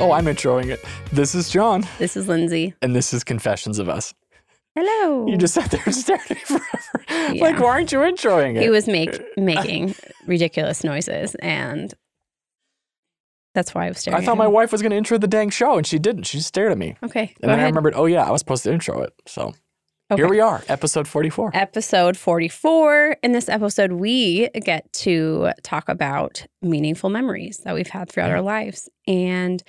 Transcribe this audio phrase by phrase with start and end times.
[0.00, 0.82] Oh, I'm introing it.
[1.12, 2.74] This is John, This is Lindsay.
[2.80, 4.14] and this is Confessions of Us.
[4.74, 5.26] Hello.
[5.26, 7.34] You just sat there and stared at me forever.
[7.38, 8.62] Like, why aren't you introing it?
[8.62, 9.94] he was make making
[10.26, 11.92] ridiculous noises, and
[13.54, 14.22] that's why I was staring.
[14.22, 16.22] I thought my wife was going to intro the dang show, and she didn't.
[16.24, 16.96] She just stared at me.
[17.02, 19.12] Okay, And then I remembered, oh, yeah, I was supposed to intro it.
[19.26, 19.52] So
[20.12, 20.22] Okay.
[20.22, 21.50] here we are, episode 44.
[21.54, 23.16] Episode forty-four.
[23.22, 28.36] In this episode, we get to talk about meaningful memories that we've had throughout Yeah.
[28.36, 29.62] our lives, and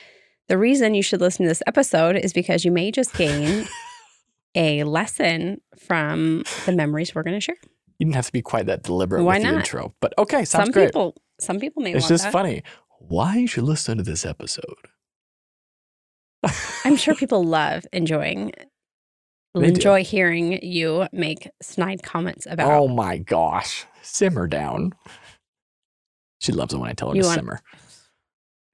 [0.51, 3.65] the reason you should listen to this episode is because you may just gain
[4.55, 7.55] a lesson from the memories we're going to share.
[7.97, 9.57] You didn't have to be quite that deliberate Why with the not?
[9.59, 9.93] intro.
[10.01, 10.87] But okay, sounds some great.
[10.87, 12.33] people, some people may it's just that.
[12.33, 12.63] funny.
[12.99, 14.75] Why you should listen to this episode?
[16.83, 18.51] I'm sure people love enjoying
[19.55, 19.67] They do.
[19.67, 23.85] enjoy hearing you make snide comments about Oh my gosh.
[24.01, 24.91] Simmer down.
[26.39, 27.61] She loves it when I tell her You to want- simmer.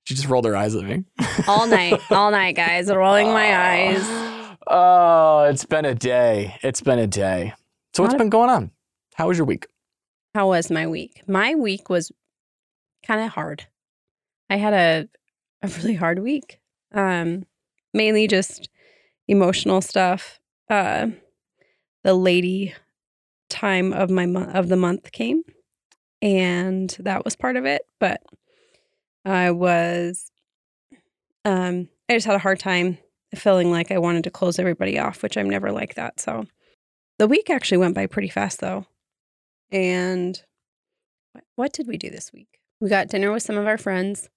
[0.08, 1.04] She just rolled her eyes at me.
[1.50, 4.02] all night, all night, guys, rolling my eyes.
[4.70, 6.58] Oh, it's been a day.
[6.62, 7.54] It's been a day.
[7.94, 8.72] So what's How been going on?
[9.16, 9.66] How was your week?
[10.36, 11.22] How was my week?
[11.26, 12.12] My week was
[13.06, 13.66] kind of hard.
[14.50, 15.08] I had a
[15.62, 16.60] a really hard week.
[16.94, 17.46] Um,
[17.94, 18.68] mainly just
[19.30, 20.42] emotional stuff.
[20.70, 21.08] Uh,
[22.04, 22.76] the lady
[23.50, 25.44] time of my month of the month came,
[26.22, 27.84] and that was part of it.
[28.02, 28.22] But
[29.28, 30.32] I was,
[31.46, 32.98] um, I just had a hard time
[33.36, 36.20] feeling like I wanted to close everybody off, which I'm never like that.
[36.20, 36.46] So
[37.20, 38.86] the week actually went by pretty fast though.
[39.72, 40.42] And
[41.34, 42.60] what, what did we do this week?
[42.80, 44.30] We got dinner with some of our friends.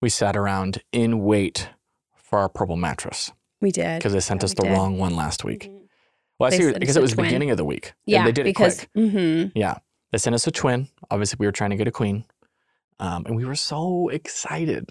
[0.00, 1.68] We sat around in wait
[2.16, 3.98] for our purple mattress We did.
[3.98, 4.72] because they sent Yeah, us the did.
[4.72, 5.64] wrong one last week.
[5.68, 5.80] Mhm.
[6.38, 7.86] Well, I They see, because it was the beginning of the week.
[7.88, 9.10] and Yeah, they did because it quick.
[9.10, 9.78] hmm Yeah.
[10.10, 10.88] They sent us a twin.
[11.10, 12.24] Obviously, we were trying to get a queen.
[13.00, 14.88] Um, and we were so excited.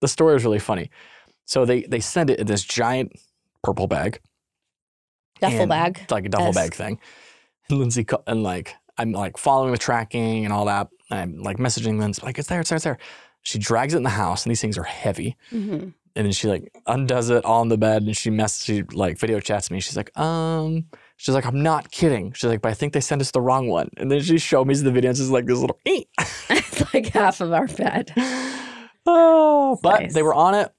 [0.00, 0.90] The story was really funny.
[1.46, 3.12] So they they sent it in this giant
[3.62, 4.20] purple bag.
[5.40, 6.00] duffel bag.
[6.02, 6.54] It's like a duffel Yes.
[6.54, 6.98] bag thing.
[7.70, 10.88] And Lindsay and like I'm like following the tracking and all that.
[11.10, 12.98] And I'm like messaging Lindsay like it's there, it's there, it's there.
[13.42, 15.36] She drags it in the house, and these things are heavy.
[15.50, 18.82] hmm And then she like undoes it all on the bed, and she mess she
[18.82, 19.80] like video chats me.
[19.80, 20.86] She's like, um,
[21.16, 22.32] she's like, I'm not kidding.
[22.32, 23.88] She's like, but I think they sent us the wrong one.
[23.96, 25.78] And then she showed me the video, and it's just like this little.
[25.86, 26.06] "Ee."
[26.50, 28.12] it's like half of our bed.
[29.06, 30.14] oh, but Nice.
[30.14, 30.72] they were on it.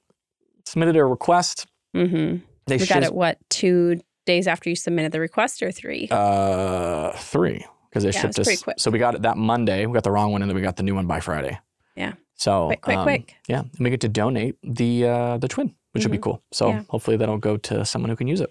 [0.66, 1.68] Submitted a request.
[1.96, 2.38] Mm-hmm.
[2.68, 6.08] They We got it, what, two days after you submitted the request or three?
[6.10, 8.64] Uh, three because they Yeah, it shipped us.
[8.82, 9.86] So we got it that Monday.
[9.86, 11.60] We got the wrong one, and then we got the new one by Friday.
[11.96, 12.14] Yeah.
[12.36, 13.36] So quick, quick, um, quick.
[13.48, 16.22] Yeah, and we get to donate the uh, the twin, which would be Mhm.
[16.24, 16.44] cool.
[16.52, 16.84] So Yeah.
[16.90, 18.50] hopefully that'll go to someone who can use it.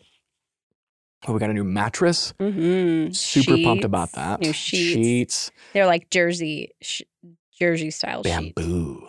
[1.26, 2.34] Oh, we got a new mattress.
[2.38, 4.40] hmm Super pumped about that.
[4.40, 4.94] New sheets.
[4.94, 7.02] Sheets, They're like Jersey, sh-
[7.58, 8.36] Jersey style sheets.
[8.56, 9.08] bamboo.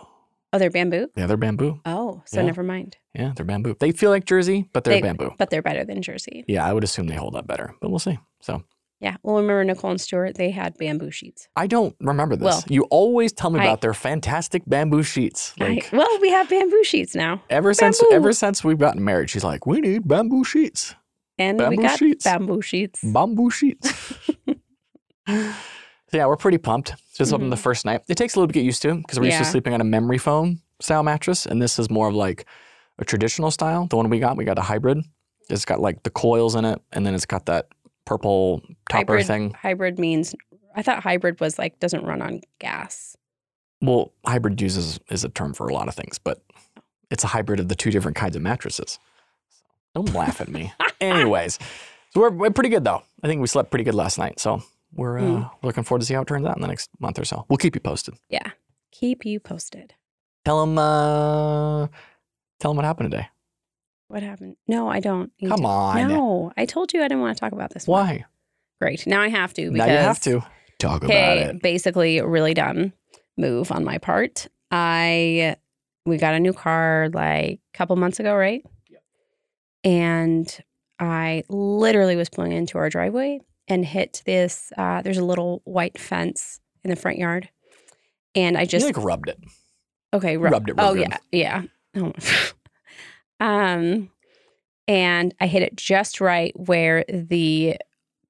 [0.52, 1.08] Oh, they're bamboo.
[1.16, 1.80] Yeah, they're bamboo.
[1.84, 2.46] Oh, so Yeah.
[2.46, 2.96] never mind.
[3.14, 3.76] Yeah, they're bamboo.
[3.78, 5.32] They feel like jersey, but they're They- bamboo.
[5.38, 6.44] But they're better than Jersey.
[6.48, 8.18] Yeah, I would assume they hold up better, but we'll see.
[8.40, 8.62] So
[8.98, 9.16] Yeah.
[9.22, 10.36] Well, remember Nicole and Stewart?
[10.36, 11.48] They had bamboo sheets.
[11.54, 12.44] I don't remember this.
[12.46, 15.52] Well, you always tell me I- about their fantastic bamboo sheets.
[15.60, 19.28] I- Like well, we have bamboo sheets now, ever since ever since we've gotten married,
[19.28, 20.94] she's like, we need bamboo sheets.
[21.38, 22.24] And we Bamboo got sheets.
[22.24, 23.00] bamboo sheets.
[23.02, 23.90] Bamboo sheets.
[25.28, 25.54] so
[26.12, 26.94] yeah, we're pretty pumped.
[27.14, 27.62] Just opened the mm-hmm.
[27.62, 28.02] first night.
[28.08, 29.84] It takes a little to get used to because we're used to sleeping on a
[29.84, 32.46] memory foam style mattress, and this is more of like
[32.98, 33.86] a traditional style.
[33.86, 35.04] The one we got, we got a hybrid.
[35.48, 37.68] It's got like the coils in it, and then it's got that
[38.04, 39.50] purple topper hybrid, thing.
[39.52, 40.34] hybrid means
[40.74, 43.16] I thought hybrid was like doesn't run on gas.
[43.80, 46.42] Well, hybrid uses is a term for a lot of things, but
[47.10, 48.98] it's a hybrid of the two different kinds of mattresses.
[49.96, 50.72] Don't laugh at me.
[51.00, 51.58] Anyways,
[52.12, 53.02] so we're, we're pretty good though.
[53.22, 54.62] I think we slept pretty good last night, so
[54.92, 55.50] we're uh, Mm.
[55.62, 57.46] looking forward to see how it turns out in the next month or so.
[57.48, 58.14] We'll keep you posted.
[58.28, 58.50] Yeah.
[58.92, 59.94] Keep you posted.
[60.44, 61.86] Tell them, uh,
[62.60, 63.28] tell them what happened today.
[64.08, 64.56] What happened?
[64.68, 65.32] No, I don't.
[65.48, 65.66] Come to.
[65.66, 66.08] on.
[66.08, 67.86] No, I told you I didn't want to talk about this.
[67.88, 68.06] one.
[68.06, 68.24] Why?
[68.80, 69.06] Great.
[69.06, 69.70] Now I have to.
[69.70, 70.46] Now Because, you have to
[70.78, 71.62] talk about it.
[71.62, 72.92] basically, really dumb
[73.38, 74.46] move on my part.
[74.70, 75.56] I
[76.04, 78.62] we got a new car like a couple months ago, right?
[79.86, 80.54] And
[80.98, 84.72] I literally was pulling into our driveway and hit this.
[84.76, 87.48] Uh, there's a little white fence in the front yard,
[88.34, 89.38] and I You just like rubbed it.
[90.12, 91.62] Okay, You rubbed it real oh yeah, yeah.
[91.98, 92.12] Oh.
[93.40, 94.10] um,
[94.88, 97.76] and I hit it just right where the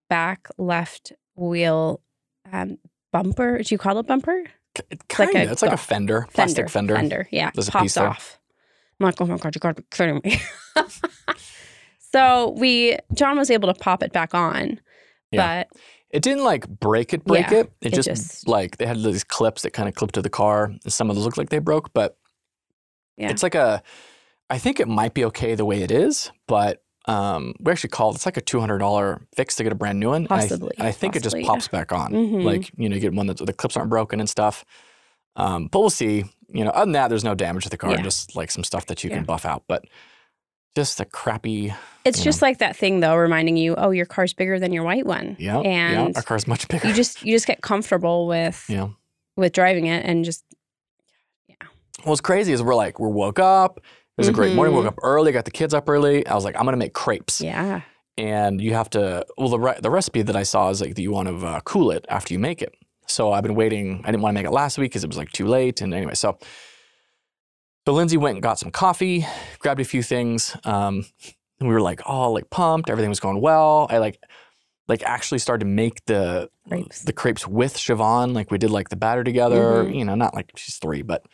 [0.08, 2.00] back left wheel
[2.52, 2.78] um,
[3.12, 3.58] bumper.
[3.62, 4.44] Do you call it bumper?
[5.08, 5.48] Kind of.
[5.48, 6.94] a it's like a go- fender, plastic fender.
[6.96, 7.50] Fender, yeah.
[7.54, 8.08] There's a piece popped there.
[8.08, 8.38] off.
[9.00, 10.40] I'm like, oh my god, you gotta be kidding me.
[11.98, 14.80] so we, John was able to pop it back on,
[15.30, 15.64] Yeah.
[15.64, 15.80] but
[16.10, 17.72] It didn't like break it, break Yeah, it.
[17.80, 20.30] It, it just, just- like they had these clips that kind of clipped to the
[20.30, 22.16] car, and some of those look like they broke, but
[23.16, 23.30] Yeah.
[23.30, 23.82] it's like a
[24.48, 28.14] I think it might be okay the way it is, but um, we actually called.
[28.16, 30.22] It's like a two hundred dollar fix to get a brand new one.
[30.22, 32.12] And I Possibly, I, think it just possibly, pops back on.
[32.12, 32.44] Mhm.
[32.44, 34.64] Like you know, you get one that the clips aren't broken and stuff.
[35.36, 36.24] Um, but we'll see.
[36.48, 37.90] You know, other than that, there's no damage to the car.
[37.92, 38.02] Yeah.
[38.02, 39.16] Just like some stuff that you Yeah.
[39.16, 39.84] can buff out, but
[40.76, 41.74] just a crappy.
[42.04, 45.06] It's just like that thing though, reminding you, oh, your car's bigger than your white
[45.06, 45.34] one.
[45.40, 46.12] Yeah, and yeah.
[46.14, 46.86] Our car's much bigger.
[46.86, 48.88] you just you just get comfortable with yeah.
[49.36, 50.44] with driving it and just
[51.48, 51.56] yeah.
[52.04, 53.78] What's crazy is we're like we woke up.
[53.78, 54.74] It was a great morning.
[54.74, 55.32] Woke up early.
[55.32, 56.26] Got the kids up early.
[56.26, 57.40] I was like, I'm gonna make crepes.
[57.40, 57.80] yeah.
[58.18, 61.02] and you have to well the re- the recipe that I saw is like that
[61.02, 62.74] you want to uh, cool it after you make it.
[63.08, 64.02] So I've been waiting.
[64.04, 65.80] I didn't want to make it last week because it was like too late.
[65.80, 66.38] And anyway, so
[67.86, 69.24] so Lindsay went and got some coffee,
[69.60, 70.56] grabbed a few things.
[70.64, 71.06] Um,
[71.60, 72.90] and we were like all like pumped.
[72.90, 73.86] Everything was going well.
[73.88, 74.20] I like
[74.88, 77.02] like actually started to make the Crepes.
[77.02, 78.34] the crepes with Siobhan.
[78.34, 79.84] Like we did like the batter together.
[79.84, 79.94] Mhm.
[79.96, 81.24] You know, not like she's three, but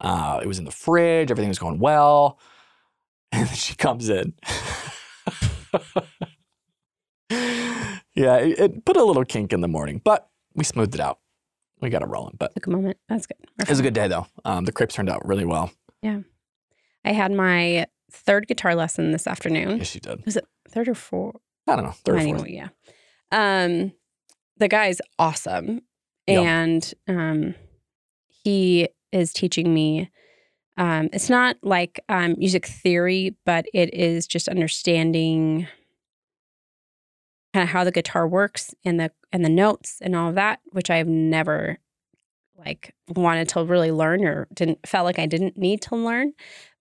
[0.00, 1.30] uh, it was in the fridge.
[1.30, 2.38] Everything was going well.
[3.34, 4.34] And then she comes in.
[7.30, 11.18] yeah, it, it put a little kink in the morning, but we smoothed it out.
[11.80, 12.36] We got it rolling.
[12.38, 12.98] But Took a moment.
[13.08, 13.38] That's good.
[13.58, 14.26] it was a good day though.
[14.44, 15.70] Um, the crepes turned out really well.
[16.04, 19.78] I had my third guitar lesson this afternoon.
[19.78, 20.24] Yes, you did.
[20.24, 21.36] Was it Third or fourth?
[21.68, 22.48] I don't know, third or fourth.
[22.48, 22.68] Yeah.
[23.30, 23.92] Um,
[24.56, 25.82] the guy's awesome,
[26.26, 26.40] Yeah.
[26.40, 27.54] and um,
[28.28, 30.10] he is teaching me.
[30.78, 35.66] Um, it's not like um, music theory, but it is just understanding
[37.52, 40.60] kind of how the guitar works and the and the notes and all of that,
[40.70, 41.78] which I've never
[42.64, 46.32] like wanted to really learn or didn't felt like I didn't need to learn.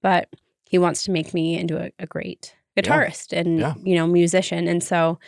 [0.01, 0.29] But
[0.65, 2.83] he wants to make me into a, a great Yeah.
[2.83, 3.73] guitarist and Yeah.
[3.83, 5.19] you know musician, and so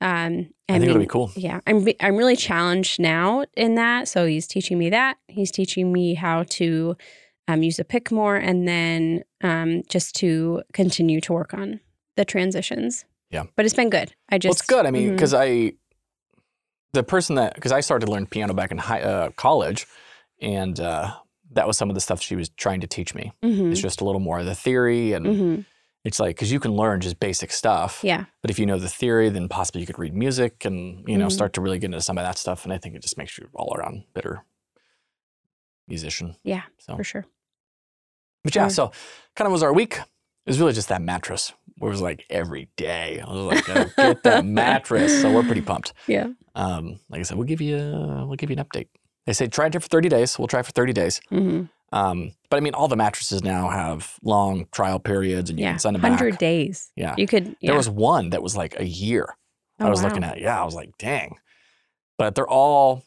[0.00, 1.30] um, I, think it'll be cool.
[1.36, 4.08] yeah, I'm I'm really challenged now in that.
[4.08, 5.16] So he's teaching me that.
[5.28, 6.96] He's teaching me how to
[7.48, 11.80] um, use a pick more, and then um, just to continue to work on
[12.16, 13.04] the transitions.
[13.30, 13.44] Yeah.
[13.56, 14.12] but it's been good.
[14.30, 14.86] I Well, just it's good.
[14.86, 15.72] I mean, because I,
[16.94, 19.86] the person that, because I started to learn piano back in high, uh, college,
[20.40, 21.14] and uh,
[21.52, 23.32] that was some of the stuff she was trying to teach me.
[23.42, 25.64] Mhm, It's just a little more of the theory, and mhm.
[26.04, 28.00] it's like because you can learn just basic stuff.
[28.02, 31.16] yeah, But if you know the theory, then possibly you could read music and you
[31.18, 31.32] know Mhm.
[31.32, 32.64] start to really get into some of that stuff.
[32.64, 34.44] And I think it just makes you all around better
[35.88, 36.36] musician.
[36.44, 37.26] Yeah, So, for sure.
[38.42, 38.70] but yeah, Sure.
[38.70, 38.92] so
[39.36, 39.98] kind of was our week.
[39.98, 41.52] It was really just that mattress.
[41.84, 43.20] It was like every day.
[43.20, 45.20] I was like, "Gotta get that mattress.
[45.20, 45.92] So we're pretty pumped.
[46.06, 46.28] Yeah.
[46.54, 48.88] Um, like I said, we'll give you a, we'll give you an update.
[49.26, 50.38] They say try it for 30 days.
[50.38, 51.20] We'll try it for 30 days.
[51.30, 55.64] hmm Um, but I mean, all the mattresses now have long trial periods, and you
[55.64, 55.72] Yeah.
[55.72, 56.12] can send them back.
[56.18, 56.90] Hundred days.
[56.96, 57.14] Yeah.
[57.18, 57.56] You could.
[57.60, 57.70] Yeah.
[57.70, 59.26] There was one that was like a year.
[59.80, 60.08] Oh, I was wow.
[60.08, 60.40] looking at.
[60.40, 61.36] Yeah, I was like, dang.
[62.18, 63.02] But they're all.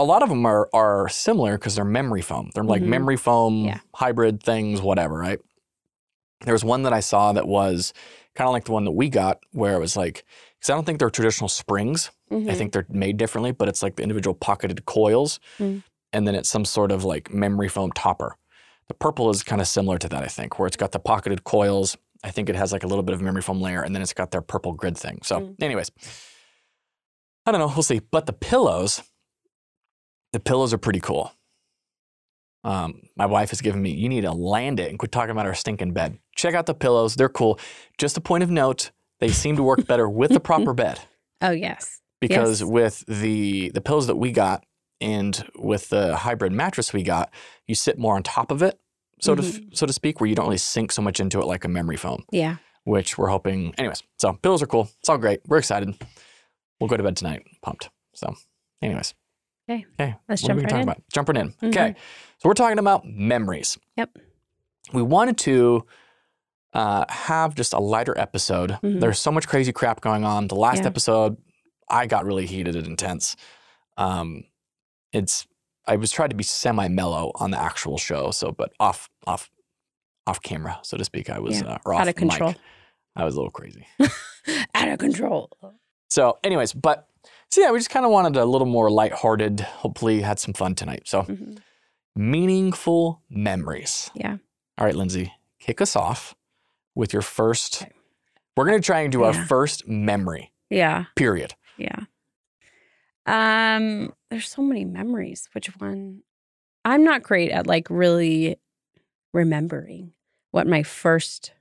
[0.00, 2.50] A lot of them are are similar because they're memory foam.
[2.54, 2.86] They're like Mhm.
[2.86, 3.80] memory foam Yeah.
[3.94, 5.40] hybrid things, whatever, right?
[6.42, 7.92] There was one that I saw that was
[8.34, 10.24] kind of like the one that we got, where it was like,
[10.58, 12.10] because I don't think they're traditional springs.
[12.30, 12.56] I Mhm.
[12.56, 15.82] think they're made differently, but it's like the individual pocketed coils, Mm.
[16.12, 18.36] and then it's some sort of like memory foam topper.
[18.86, 21.42] The purple is kind of similar to that, I think, where it's got the pocketed
[21.44, 21.96] coils.
[22.22, 24.12] I think it has like a little bit of memory foam layer, and then it's
[24.14, 25.20] got their purple grid thing.
[25.24, 25.62] So, Mm.
[25.62, 25.90] anyways,
[27.46, 27.68] I don't know.
[27.68, 27.98] We'll see.
[28.00, 29.02] But the pillows,
[30.32, 31.32] the pillows are pretty cool.
[32.68, 35.46] Um, my wife has given me, you need to land it and quit talking about
[35.46, 36.18] our stinking bed.
[36.36, 37.14] Check out the pillows.
[37.14, 37.58] They're cool.
[37.96, 41.00] Just a point of note, they seem to work better with the proper bed
[41.40, 42.00] Oh yes.
[42.20, 42.68] because Yes.
[42.68, 44.64] with the the pillows that we got
[45.00, 47.30] and with the hybrid mattress we got,
[47.66, 48.78] you sit more on top of it,
[49.20, 49.68] so to Mm-hmm.
[49.72, 51.96] so to speak, where you don't really sink so much into it like a memory
[51.96, 52.56] foam, Yeah.
[52.84, 53.74] which we're hoping.
[53.78, 54.90] Anyways, so pillows are cool.
[55.00, 55.40] It's all great.
[55.46, 55.94] We're excited.
[56.80, 57.88] We'll go to bed tonight, pumped.
[58.14, 58.34] So,
[58.82, 59.14] anyways,
[59.70, 59.84] Okay.
[60.00, 60.82] okay, Let's what are we jump talking right in.
[60.82, 61.02] about?
[61.12, 61.48] Jumping in.
[61.52, 61.68] Mhm.
[61.68, 61.94] Okay,
[62.38, 63.78] so we're talking about memories.
[63.96, 64.16] Yep.
[64.92, 65.84] We wanted to
[66.74, 68.72] uh, have just a lighter episode.
[68.82, 69.00] Mhm.
[69.00, 70.48] There's so much crazy crap going on.
[70.48, 70.86] The last Yeah.
[70.88, 71.36] episode,
[71.88, 73.36] I got really heated and intense.
[73.96, 74.44] Um,
[75.12, 75.46] it's
[75.86, 79.50] I was trying to be semi mellow on the actual show, so but off off
[80.26, 81.78] off camera, so to speak, I was Yeah.
[81.86, 82.50] uh, Out of control.
[82.50, 82.58] mic.
[83.16, 83.86] I was a little crazy.
[84.74, 85.50] Out of control.
[86.10, 87.08] So, anyways, but
[87.50, 89.60] so yeah, we just kind of wanted a little more lighthearted.
[89.60, 91.02] Hopefully, had some fun tonight.
[91.06, 91.58] So, Mhm.
[92.18, 94.10] Meaningful memories.
[94.14, 94.38] Yeah.
[94.76, 96.34] All right, Lindsay, kick us off
[96.96, 97.86] with your first.
[98.56, 99.46] We're gonna try and do our Yeah.
[99.46, 100.52] first memory.
[100.68, 101.04] Yeah.
[101.14, 101.54] Period.
[101.76, 102.00] Yeah.
[103.26, 105.48] Um, there's so many memories.
[105.52, 106.22] Which one?
[106.84, 108.56] I'm not great at like really
[109.32, 110.12] remembering
[110.50, 111.52] what my first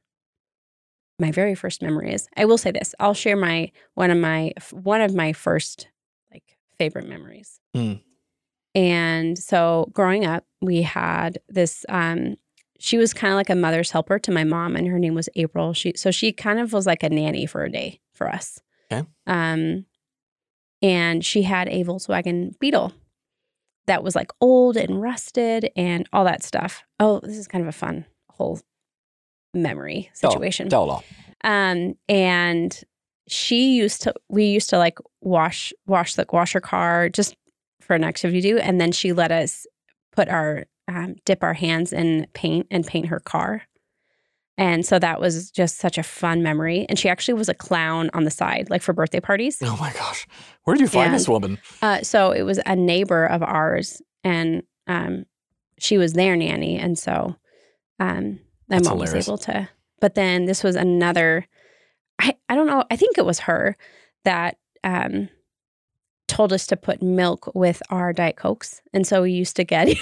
[1.19, 2.27] my very first memory is.
[2.37, 2.93] I will say this.
[2.99, 5.87] I'll share my one of my one of my first
[6.31, 7.59] like favorite memories.
[7.75, 8.01] Mm.
[8.77, 12.35] And so growing up, we had this um
[12.79, 15.29] she was kind of like a mother's helper to my mom, and her name was
[15.35, 15.73] April.
[15.73, 18.59] She so she kind of was like a nanny for a day for us.
[18.91, 19.07] Okay.
[19.25, 19.85] Um,
[20.81, 22.93] and she had a Volkswagen Beetle
[23.87, 26.83] that was like old and rusted and all that stuff.
[26.99, 28.59] Oh, this is kind of a fun whole
[29.53, 30.69] memory situation.
[30.69, 31.03] Tell it all.
[31.43, 32.79] Um, and
[33.27, 37.35] she used to, we used to like wash, wash the wash her car just
[37.87, 39.65] for an activity to do, and then she let us
[40.11, 43.63] put our um, dip our hands in paint and paint her car.
[44.57, 46.85] And so that was just such a fun memory.
[46.89, 49.59] And she actually was a clown on the side, like for birthday parties.
[49.61, 50.25] Oh my gosh.
[50.63, 51.59] Where did you find this woman?
[51.81, 55.25] Uh, so it was a neighbor of ours, and um,
[55.77, 57.35] she was their nanny, and so
[57.99, 59.27] um, my That's mom hilarious.
[59.27, 59.69] was able to.
[59.99, 61.47] But then this was another.
[62.19, 62.83] I I don't know.
[62.89, 63.77] I think it was her
[64.25, 65.29] that um,
[66.27, 69.89] told us to put milk with our diet cokes, and so we used to get.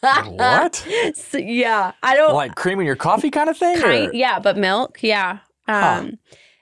[0.00, 0.74] What?
[1.14, 2.34] So, yeah, I don't.
[2.34, 3.80] Like cream in your coffee kind of thing?
[3.80, 5.38] kind, yeah, but milk, yeah.
[5.68, 6.00] Huh.
[6.00, 6.18] Um,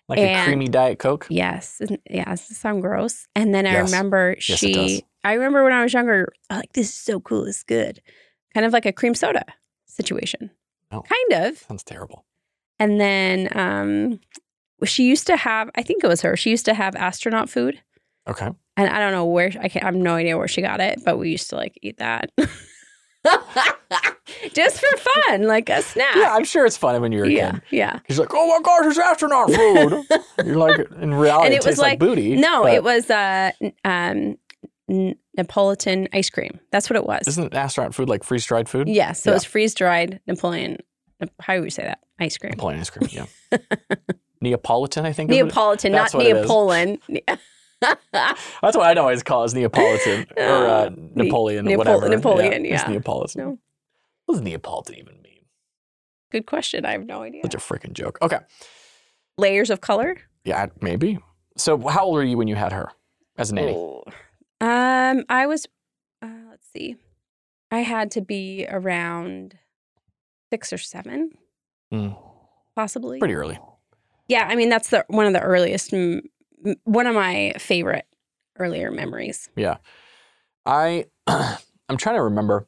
[0.09, 1.27] like a creamy Diet Coke?
[1.31, 1.81] Yes.
[1.81, 2.27] and- Yeah.
[2.27, 3.27] Does this sound gross?
[3.35, 3.91] And then I Yes.
[3.91, 5.05] remember Yes, she.
[5.25, 7.45] I remember when I was younger, I like, this is so cool.
[7.47, 8.01] It's good.
[8.55, 9.45] Kind of like a cream soda
[9.87, 10.51] situation.
[10.93, 11.03] Oh.
[11.03, 11.59] Kind of.
[11.59, 12.25] Sounds terrible.
[12.79, 14.21] And then um,
[14.85, 17.81] she used to have, I think it was her, she used to have astronaut food.
[18.29, 18.51] Okay.
[18.81, 21.01] And I don't know where, I, can't, I have no idea where she got it,
[21.05, 22.31] but we used to like eat that.
[24.55, 24.97] Just for
[25.27, 26.15] fun, like a snack.
[26.17, 27.51] Yeah, I'm sure it's fun when you're a yeah.
[27.53, 27.63] kid.
[27.71, 27.99] Yeah.
[28.07, 30.05] He's like, oh my gosh, it's astronaut food.
[30.47, 32.37] you're like, in reality, And it, it was tastes like, like- booty.
[32.37, 33.51] No, but it was uh,
[33.85, 34.39] um,
[34.89, 36.59] n- Neapolitan ice cream.
[36.73, 37.29] That's what it was.
[37.29, 38.89] Isn't astronaut food like freeze dried food?
[38.89, 39.23] Yes.
[39.23, 39.37] So Yeah.
[39.37, 40.79] it's freeze dried Napoleon.
[41.41, 41.99] How do we say that?
[42.19, 42.53] Ice cream.
[42.53, 43.59] Napoleon ice cream, yeah.
[44.41, 45.31] Neapolitan, I think.
[45.31, 46.15] it- Neapolitan, not.
[46.15, 46.99] Neapolitan.
[48.13, 52.09] That's what I it's called is Neapolitan or uh, Napoleon, Nepal- whatever.
[52.09, 52.89] Napoleon, It's yeah.
[52.91, 53.41] Neapolitan.
[53.43, 53.59] No.
[54.27, 55.45] What does Neapolitan even mean?
[56.31, 56.85] Good question.
[56.85, 57.43] I have no idea.
[57.43, 58.19] Such a freaking joke.
[58.23, 58.39] Okay.
[59.39, 60.17] Layers of color.
[60.45, 61.19] Yeah, maybe.
[61.57, 62.91] So how old were you when you had her
[63.37, 63.73] as a nanny?
[63.75, 64.05] Oh.
[64.61, 65.67] Um, I was.
[66.23, 66.97] Uh, let's see.
[67.71, 69.57] I had to be around
[70.53, 71.31] six or seven,
[71.93, 72.17] Mm,
[72.77, 73.19] possibly.
[73.19, 73.59] pretty early.
[74.29, 76.23] Yeah, I mean that's the one of the earliest, m-
[76.85, 78.07] one of my favorite
[78.59, 79.49] earlier memories.
[79.57, 79.79] Yeah.
[80.67, 82.67] I I'm trying to remember.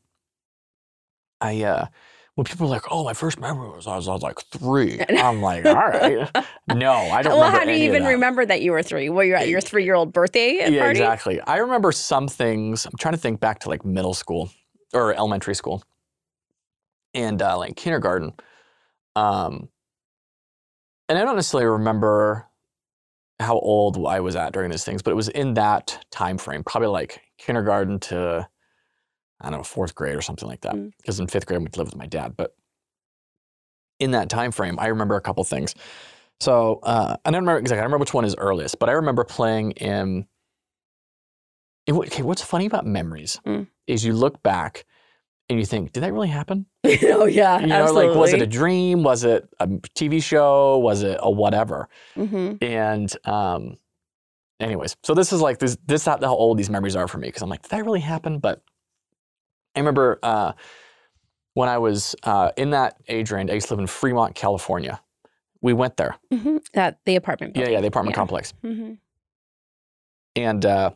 [1.41, 1.87] I uh
[2.35, 5.01] when people are like, "Oh, my first memory was I was, I was like three.
[5.09, 6.29] I'm like, "All right,
[6.75, 8.09] no, I don't well, remember how do you even that.
[8.11, 9.11] remember that you were three?
[9.11, 11.01] Well, you're at your three-year-old birthday yeah, party.
[11.01, 11.41] exactly.
[11.43, 12.87] I remember some things.
[12.87, 14.51] I'm trying to think back to like middle school
[14.95, 15.83] or elementary school
[17.13, 18.33] and uh, like kindergarten.
[19.15, 19.69] Um,
[21.09, 22.47] and I don't necessarily remember
[23.43, 26.65] how old I was at during these things, but it was in that time frame,
[26.65, 28.49] probably like kindergarten to
[29.41, 30.75] I don't know fourth grade or something like that.
[30.75, 30.93] Mm.
[30.99, 32.55] Because in fifth grade I went to live with my dad, but
[33.99, 35.75] in that time frame, I remember a couple things.
[36.41, 37.81] So uh, I don't remember exactly.
[37.81, 40.27] I remember which one is earliest, but I remember playing in.
[41.87, 43.67] it- okay, what's funny about memories Mm.
[43.87, 44.85] is you look back
[45.53, 46.67] and you think, did that really happen?
[46.85, 49.03] oh yeah, You know, like was it a dream?
[49.03, 50.79] Was it a TV show?
[50.79, 51.89] Was it a whatever?
[52.17, 53.77] hmm And um,
[54.59, 55.77] anyways, so this is like this.
[55.87, 57.85] This is how how old these memories are for me because I'm like, did that
[57.85, 58.39] really happen?
[58.39, 58.63] But
[59.77, 60.53] I remember uh,
[61.55, 63.51] when I was uh, in that age range.
[63.51, 65.01] I used to live in Fremont, California.
[65.61, 66.17] We went there.
[66.33, 67.57] hmm That the apartment.
[67.57, 68.21] Yeah, yeah, the apartment Yeah.
[68.21, 68.95] complex, hmm
[70.35, 70.91] and uh,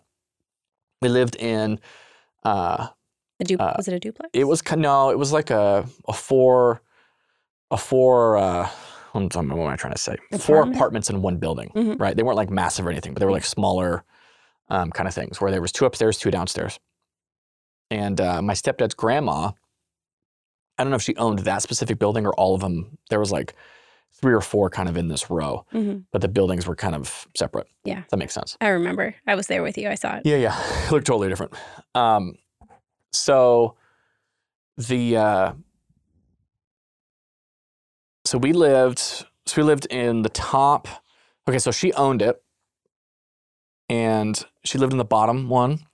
[1.03, 1.79] we lived in.
[3.40, 4.31] A du- Uh, was it a duplex?
[4.33, 6.81] it was no, it was like a a four,
[7.71, 8.37] a four.
[8.38, 8.69] Uh,
[9.12, 10.16] what am I trying to say?
[10.38, 11.99] Four apartments in one building, Mhm.
[11.99, 12.14] right?
[12.16, 14.05] They weren't like massive or anything, but they were like smaller,
[14.69, 16.78] um, kind of things where there was two upstairs, two downstairs.
[17.90, 19.52] And uh, my stepdad's grandma,
[20.76, 22.99] I don't know if she owned that specific building or all of them.
[23.09, 23.55] There was like
[24.12, 27.26] three or four kind of in this row, hmm but the buildings were kind of
[27.37, 27.69] separate.
[27.85, 28.02] Yeah.
[28.11, 28.57] that makes sense.
[28.61, 29.14] I remember.
[29.26, 29.88] I was there with you.
[29.88, 30.23] I saw it.
[30.26, 30.55] Yeah, yeah,
[30.87, 31.55] it looked totally different.
[31.95, 32.35] Um,
[33.16, 33.76] so
[34.76, 35.52] the uh,
[38.25, 40.88] so we lived so we lived in the top.
[41.49, 42.42] Okay, so she owned it,
[43.88, 45.87] and she lived in the bottom one.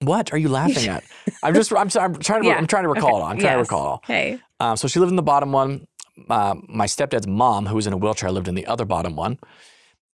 [0.00, 1.04] What are you laughing at?
[1.42, 3.26] I'm just I'm, I'm trying to Yeah, I'm trying to recall okay, it all.
[3.26, 4.00] I'm trying to recall it all.
[4.04, 4.38] Okay.
[4.60, 5.86] Um, so she lived in the bottom one.
[6.28, 9.38] Uh, my stepdad's mom, who was in a wheelchair, lived in the other bottom one.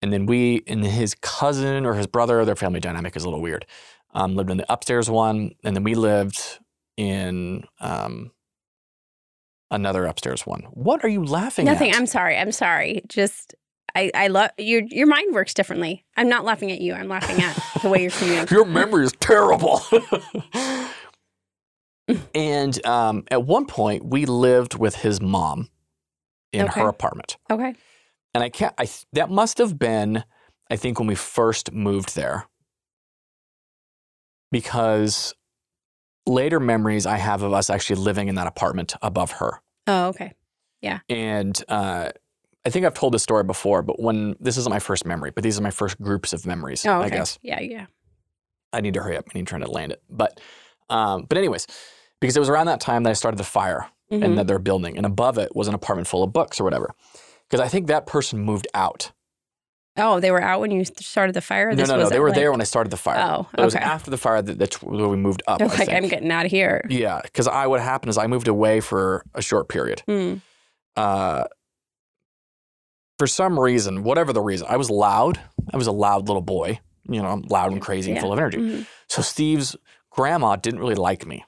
[0.01, 3.41] And then we and his cousin or his brother, their family dynamic is a little
[3.41, 3.65] weird,
[4.13, 5.55] um, lived in the upstairs one.
[5.63, 6.59] And then we lived
[6.97, 8.31] in um,
[9.71, 10.61] another upstairs one.
[10.71, 11.91] What are you laughing Nothing.
[11.91, 11.97] at?
[11.97, 12.37] I'm sorry.
[12.37, 13.01] I'm sorry.
[13.07, 13.55] Just
[13.95, 16.05] I I love your your mind works differently.
[16.17, 16.93] I'm not laughing at you.
[16.93, 18.55] I'm laughing at the way you're communicating.
[18.57, 19.81] Your memory is terrible.
[22.35, 25.69] and um, at one point, we lived with his mom
[26.51, 26.81] in Okay.
[26.81, 27.37] her apartment.
[27.49, 27.73] Okay.
[28.33, 30.23] And I can't, I, that must have been,
[30.69, 32.47] I think, when we first moved there.
[34.53, 35.33] Because
[36.27, 39.61] later memories I have of us actually living in that apartment above her.
[39.87, 40.31] Oh, okay.
[40.79, 40.99] Yeah.
[41.09, 42.11] And uh,
[42.63, 45.43] I think I've told this story before, but when this isn't my first memory, but
[45.43, 47.07] these are my first groups of memories, Oh, okay.
[47.07, 47.39] I guess.
[47.41, 47.87] Yeah, yeah.
[48.71, 49.25] I need to hurry up.
[49.33, 50.03] I need to try to land it.
[50.07, 50.39] But,
[50.89, 51.65] um, but anyways,
[52.21, 54.23] because it was around that time that I started the fire Mhm.
[54.23, 56.93] and that they're building, and above it was an apartment full of books or whatever.
[57.49, 59.11] Because I think that person moved out.
[59.95, 61.69] Oh, they were out when you started the fire.
[61.69, 62.01] No, This no, no.
[62.03, 63.19] was They were like- there when I started the fire.
[63.19, 65.61] Oh, But It was after the fire that that's where we moved up.
[65.61, 66.81] Like, I'm getting out of here.
[66.89, 70.01] Yeah, because I what happened is I moved away for a short period.
[70.07, 70.41] Mm.
[70.97, 71.43] Uh,
[73.19, 75.39] for some reason, whatever the reason, I was loud.
[75.71, 76.79] I was a loud little boy.
[77.07, 78.21] You know, I'm loud and crazy and Yeah.
[78.21, 78.57] full of energy.
[78.57, 78.85] Mhm.
[79.07, 79.75] So Steve's
[80.09, 81.45] grandma didn't really like me.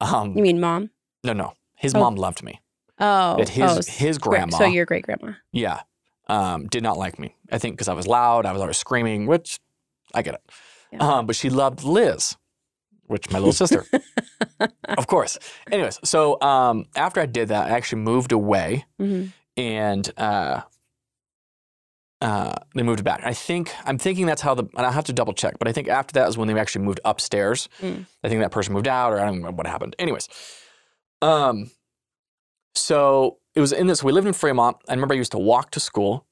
[0.00, 0.90] Um, You mean mom?
[1.24, 2.00] no, no, his Oh.
[2.00, 2.60] mom loved me.
[3.00, 5.34] Oh, his oh, his grandma, So your great grandma.
[5.52, 5.80] yeah,
[6.28, 7.34] um, did not like me.
[7.50, 9.60] I think because I was loud, I was always screaming, which
[10.14, 10.42] I get it.
[10.92, 10.98] Yeah.
[10.98, 12.36] Um, but she loved Liz,
[13.06, 13.84] which my little sister,
[14.88, 15.38] of course.
[15.70, 19.26] Anyways, so um, after I did that, I actually moved away hmm
[19.58, 20.62] and uh,
[22.22, 23.20] uh, they moved back.
[23.24, 25.72] I think I'm thinking that's how the and I have to double check, but I
[25.72, 27.68] think after that is when they actually moved upstairs.
[27.82, 28.06] Mm.
[28.24, 29.96] I think that person moved out, or I don't know what happened.
[29.98, 30.28] Anyways,
[31.20, 31.70] um,
[32.74, 34.04] so it was in this.
[34.04, 34.76] We lived in Fremont.
[34.88, 36.24] I remember I used to walk to school,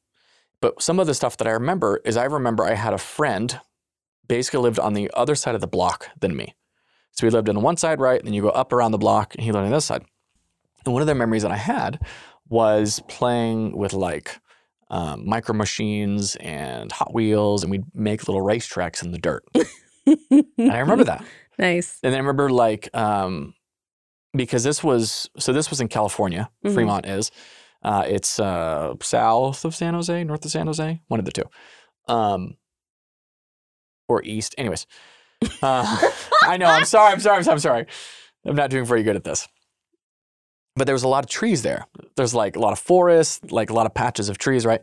[0.60, 3.60] but some of the stuff that I remember is I remember I had a friend,
[4.28, 6.54] basically lived on the other side of the block than me.
[7.10, 8.20] So we lived on one side, right?
[8.20, 10.04] And then you go up around the block, and he lived on the other side.
[10.84, 12.00] And one of the memories that I had
[12.48, 14.38] was playing with like
[14.88, 19.44] um, micro machines and Hot Wheels, and we'd make little racetracks in the dirt.
[20.06, 21.24] and I remember that.
[21.58, 21.98] Nice.
[22.04, 23.54] And then I remember like um,
[24.36, 26.50] because this was so this was in California.
[26.64, 26.74] Mhm.
[26.74, 27.30] Fremont is.
[27.82, 31.44] Uh, it's uh, south of San Jose, north of San Jose, one of the two,
[32.08, 32.56] um,
[34.08, 34.54] or east.
[34.58, 34.86] Anyways,
[35.62, 36.10] uh,
[36.42, 36.66] I know.
[36.66, 37.12] I'm sorry.
[37.12, 37.44] I'm sorry.
[37.46, 37.86] I'm sorry.
[38.44, 39.46] I'm not doing very good at this.
[40.76, 41.86] But there was a lot of trees there.
[42.16, 44.82] There's like a lot of forest, like a lot of patches of trees, right?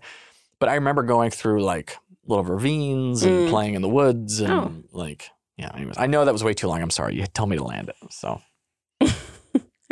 [0.59, 3.49] But I remember going through like little ravines and Mm.
[3.49, 4.71] playing in the woods and Oh.
[4.91, 5.71] like yeah.
[5.75, 6.81] Anyways, I know that was way too long.
[6.81, 7.15] I'm sorry.
[7.15, 7.95] You had told me to land it.
[8.11, 8.41] So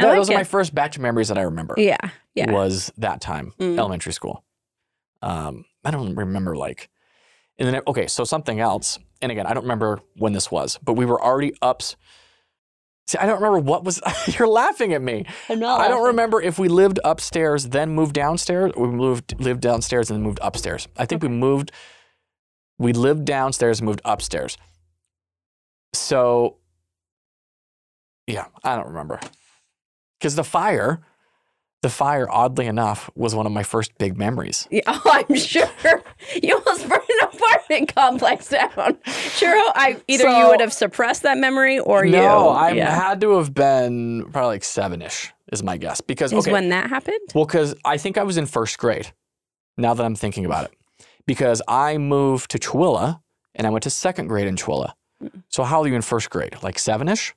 [0.02, 1.76] That- like those are my first batch of memories that I remember.
[1.78, 1.98] Yeah.
[2.36, 2.52] Yeah.
[2.52, 3.78] Was that time Mm.
[3.78, 4.44] elementary school?
[5.22, 6.90] Um, I don't remember like,
[7.60, 8.98] and then okay, so something else.
[9.22, 11.96] And again, I don't remember when this was, but we were already ups.
[13.08, 14.02] See, I don't remember what was.
[14.40, 15.26] you're laughing at me.
[15.50, 19.40] I'm not I don't remember if we lived upstairs, then moved downstairs, or we moved
[19.40, 20.88] lived downstairs and then moved upstairs.
[20.98, 21.72] I think we moved.
[22.80, 24.58] We lived downstairs and moved upstairs.
[25.94, 26.58] So,
[28.28, 29.20] yeah, I don't remember.
[30.22, 31.02] Because the fire,
[31.82, 34.68] the fire, oddly enough, was one of my first big memories.
[34.72, 35.68] Yeah, oh, I'm sure
[36.44, 39.00] you almost burned an apartment complex down.
[39.06, 42.12] Sure, I either you would have suppressed that memory or you.
[42.12, 42.96] no, I yeah.
[42.96, 46.02] had to have been probably like seven ish, is my guess.
[46.02, 47.18] Because, Is okay, when that happened.
[47.34, 49.12] Well, because I think I was in first grade.
[49.76, 53.22] Now that I'm thinking about it, because I moved to Chula
[53.56, 54.94] and I went to second grade in Chihuahua.
[55.24, 55.44] Mm.
[55.50, 56.58] So how old are you in first grade?
[56.62, 57.34] Like seven ish?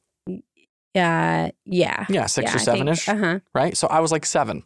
[0.94, 2.07] Yeah, yeah.
[2.09, 3.38] Yeah, six yeah, or seven ish, Uh huh.
[3.54, 3.76] right?
[3.76, 4.62] So I was like seven.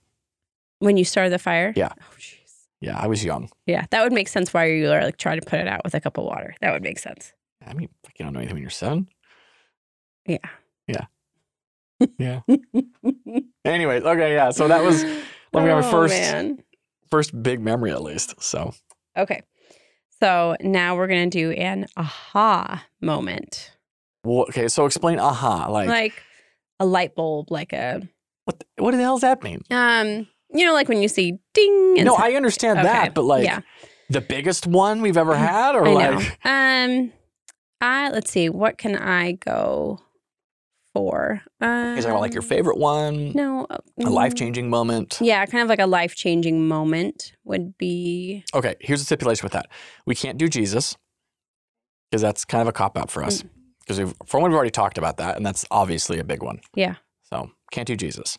[0.81, 1.73] When you started the fire.
[1.75, 1.93] Yeah.
[2.01, 2.35] Oh, jeez.
[2.81, 3.51] Yeah, I was young.
[3.67, 4.53] Yeah, that would make sense.
[4.55, 6.55] Why you are like trying to put it out with a cup of water?
[6.61, 7.33] That would make sense.
[7.67, 9.09] I mean, like, you don't know anything when you're seven.
[10.27, 10.39] Yeah.
[10.87, 11.07] Yeah.
[12.19, 12.43] Yeah.
[13.65, 14.51] Anyways, okay, yeah.
[14.51, 15.03] So that was
[15.53, 16.63] let me have my Oh, first man.
[17.11, 18.41] first big memory at least.
[18.41, 18.73] So
[19.17, 19.43] Okay.
[20.21, 23.73] So now we're gonna do an aha moment,
[24.29, 24.69] well, okay.
[24.69, 25.69] So explain aha.
[25.69, 26.23] Like, like
[26.81, 28.03] a light bulb, like a
[28.45, 28.59] what?
[28.59, 29.63] The, what the hell does that mean?
[29.71, 31.95] um, you know, like when you see ding.
[31.99, 32.25] And No, stuff.
[32.25, 33.61] I understand Okay, that, but like yeah.
[34.09, 36.21] the biggest one we've ever had, or I like know.
[36.45, 37.13] Um,
[37.81, 38.49] I let's see.
[38.49, 40.01] What can I go
[40.95, 41.43] for?
[41.61, 43.33] Um, Is that like your favorite one?
[43.33, 45.19] No, uh, A mm, life changing moment?
[45.21, 48.45] Yeah, kind of like a life changing moment would be.
[48.55, 49.69] Okay, here's a stipulation with that.
[50.07, 50.97] We can't do Jesus
[52.11, 53.43] because that's kind of a cop out for us.
[53.43, 53.51] Mm.
[53.89, 56.61] Because we've, for one, we've already talked about that, and that's obviously a big one.
[56.75, 56.97] Yeah.
[57.25, 58.39] So can't do Jesus.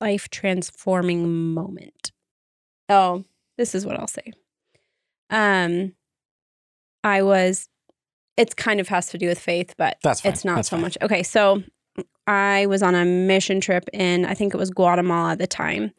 [0.00, 2.12] life transforming moment.
[2.88, 3.24] Oh,
[3.58, 4.32] this is what I'll say.
[5.30, 5.94] Um
[7.04, 7.68] I was
[8.36, 10.32] it's kind of has to do with faith, but That's fine.
[10.32, 10.82] it's not That's so fine.
[10.82, 10.98] much.
[11.02, 11.62] Okay, so
[12.26, 15.92] I was on a mission trip in I think it was Guatemala at the time.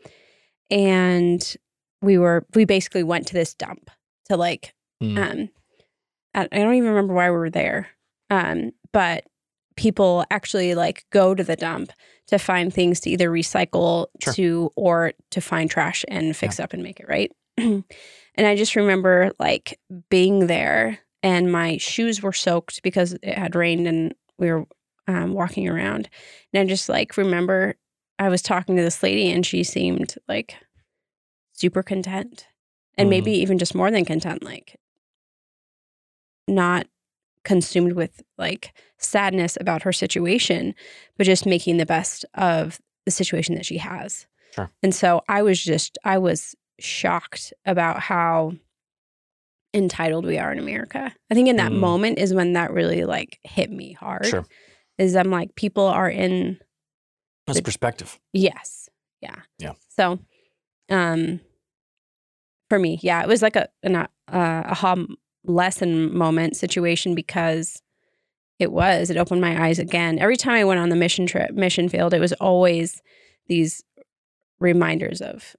[0.71, 1.41] And
[2.01, 3.89] we were we basically went to this dump
[4.29, 5.17] to like Mm.
[5.17, 5.49] um
[6.35, 7.89] I, I don't even remember why we were there.
[8.33, 9.25] Um but
[9.75, 11.91] people actually like go to the dump
[12.27, 14.33] to find things to either recycle Sure.
[14.33, 17.31] to or to find trash and fix up and make it right.
[17.57, 17.83] and
[18.37, 23.87] I just remember like being there and my shoes were soaked because it had rained
[23.87, 24.65] and we were
[25.07, 26.07] um, walking around.
[26.53, 27.75] And I just like remember
[28.19, 30.55] I was talking to this lady and she seemed like
[31.53, 32.47] super content
[32.95, 33.09] and Mhm.
[33.09, 34.79] maybe even just more than content, like
[36.47, 36.87] not
[37.43, 40.73] consumed with like sadness about her situation,
[41.17, 44.25] but just making the best of the situation that she has.
[44.55, 44.71] Sure.
[44.81, 48.53] And so I was just, I was shocked about how
[49.73, 51.13] entitled we are in America.
[51.29, 51.79] I think in that Mm.
[51.79, 54.25] moment is when that really like hit me hard.
[54.27, 54.45] Sure.
[54.97, 56.59] Is I'm like, people are in
[57.47, 58.19] That's The- perspective.
[58.31, 58.87] Yes.
[59.21, 59.35] Yeah.
[59.57, 59.73] Yeah.
[59.89, 60.19] So,
[60.89, 61.41] um,
[62.69, 64.95] for me, yeah, it was like a an uh, aha
[65.45, 67.81] lesson moment situation because
[68.59, 69.09] it was.
[69.09, 70.19] It opened my eyes again.
[70.19, 73.01] Every time I went on the mission trip, mission field, it was always
[73.47, 73.83] these
[74.59, 75.55] reminders of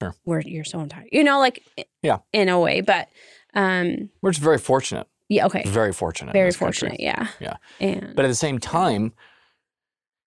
[0.00, 0.14] Sure.
[0.24, 1.08] where you're so entitled.
[1.12, 1.62] You know, like
[2.02, 2.18] Yeah.
[2.32, 3.08] in a way, but
[3.54, 5.06] um, We're just very fortunate.
[5.28, 6.32] yeah, okay, Very fortunate.
[6.32, 6.88] very this country.
[6.90, 7.56] fortunate, yeah, Yeah.
[7.80, 9.12] and But at the same time,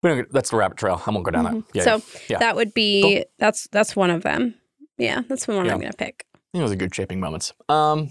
[0.02, 1.02] we don't, that's the rabbit trail.
[1.06, 1.66] I won't go down Mhm.
[1.68, 1.76] that.
[1.76, 1.84] Yeah.
[1.84, 2.40] so yeah.
[2.40, 4.56] that would be that's that's one of them.
[4.98, 5.74] Yeah, that's the one Yeah.
[5.74, 6.26] I'm gonna pick.
[6.54, 7.54] It was a good shaping moments.
[7.70, 8.10] Um,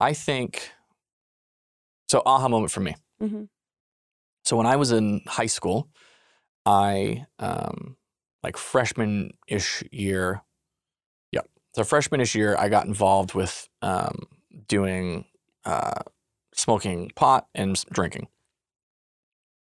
[0.00, 0.70] I think
[2.08, 2.22] so.
[2.24, 2.94] Aha moment for me.
[3.20, 3.48] Mhm.
[4.44, 5.88] So when I was in high school,
[6.64, 7.96] I um,
[8.42, 10.42] like freshman ish year.
[11.32, 11.48] Yep.
[11.74, 14.26] So freshman ish year, I got involved with um,
[14.68, 15.24] doing
[15.64, 16.00] uh,
[16.54, 18.28] smoking pot and drinking.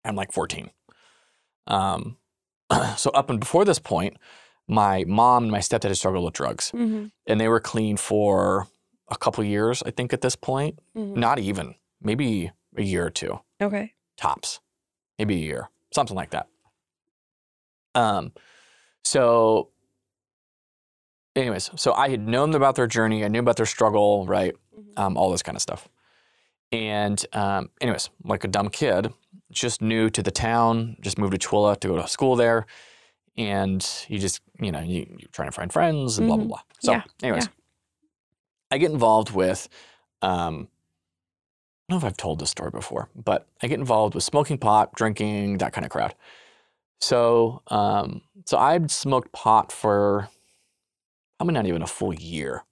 [0.06, 0.70] I'm like 14.
[1.68, 2.18] Um,
[2.98, 4.18] so up and before this point,
[4.68, 7.12] my mom and my stepdad had struggled with drugs Mhm.
[7.26, 8.68] and they were clean for
[9.10, 10.80] a couple years, I think, at this point.
[10.96, 11.15] Mhm.
[11.15, 13.93] Not even, maybe a year or two Okay.
[14.17, 14.60] tops,
[15.17, 16.48] maybe a year, something like that.
[17.96, 18.34] Um,
[19.04, 19.70] so,
[21.36, 24.54] anyways, so I had known about their journey, I knew about their struggle, right?
[24.78, 25.00] Mhm.
[25.00, 25.88] Um, all this kind of stuff.
[26.72, 29.13] And, um, anyways, like a dumb kid,
[29.52, 32.65] just new to the town, just moved to Tooele to go to school there.
[33.38, 36.50] And you just, you know, you, you're trying to find friends and blah, blah, Mhm.
[36.50, 36.62] blah.
[36.80, 37.52] So, Yeah, anyways, yeah.
[38.72, 39.70] I get involved with,
[40.22, 40.68] um,
[41.88, 44.58] I don't know if I've told this story before, but I get involved with smoking
[44.58, 46.16] pot, drinking, that kind of crowd.
[47.00, 50.30] So, um, so I'd smoked pot for
[51.38, 52.64] probably not even a full year,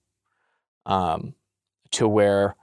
[0.84, 1.34] um,
[1.92, 2.56] to where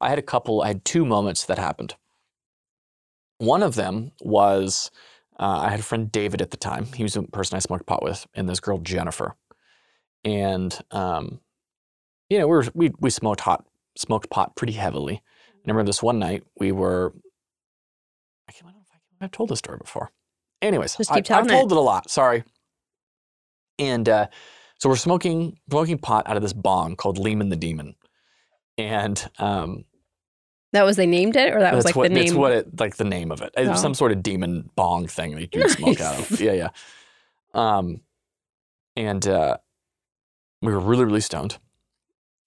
[0.00, 1.96] I had a couple, I had two moments that happened.
[3.38, 4.90] One of them was
[5.38, 6.86] uh, I had a friend David at the time.
[6.94, 9.36] He was the person I smoked pot with, and this girl Jennifer.
[10.24, 11.40] And um,
[12.28, 13.64] you know, we were we we smoked hot
[13.96, 15.22] smoked pot pretty heavily.
[15.54, 17.12] I remember this one night we were.
[18.48, 20.10] I can't remember if I- I've told this story before.
[20.62, 21.76] Anyways, Just I, telling I've told it.
[21.78, 22.10] a lot.
[22.10, 22.44] Sorry.
[23.78, 24.26] And uh,
[24.78, 27.94] so we're smoking smoking pot out of this bong called Lehman the Demon,
[28.78, 29.84] and um,
[30.72, 32.24] That was they named it, or that was like what the name.
[32.24, 33.52] that's what it like the name of it.
[33.56, 33.82] It was Oh.
[33.82, 36.40] some sort of demon bong thing that you could smoke out of.
[36.40, 36.68] Yeah, yeah.
[37.54, 38.00] Um,
[38.96, 39.58] and uh,
[40.62, 41.58] we were really, really stoned.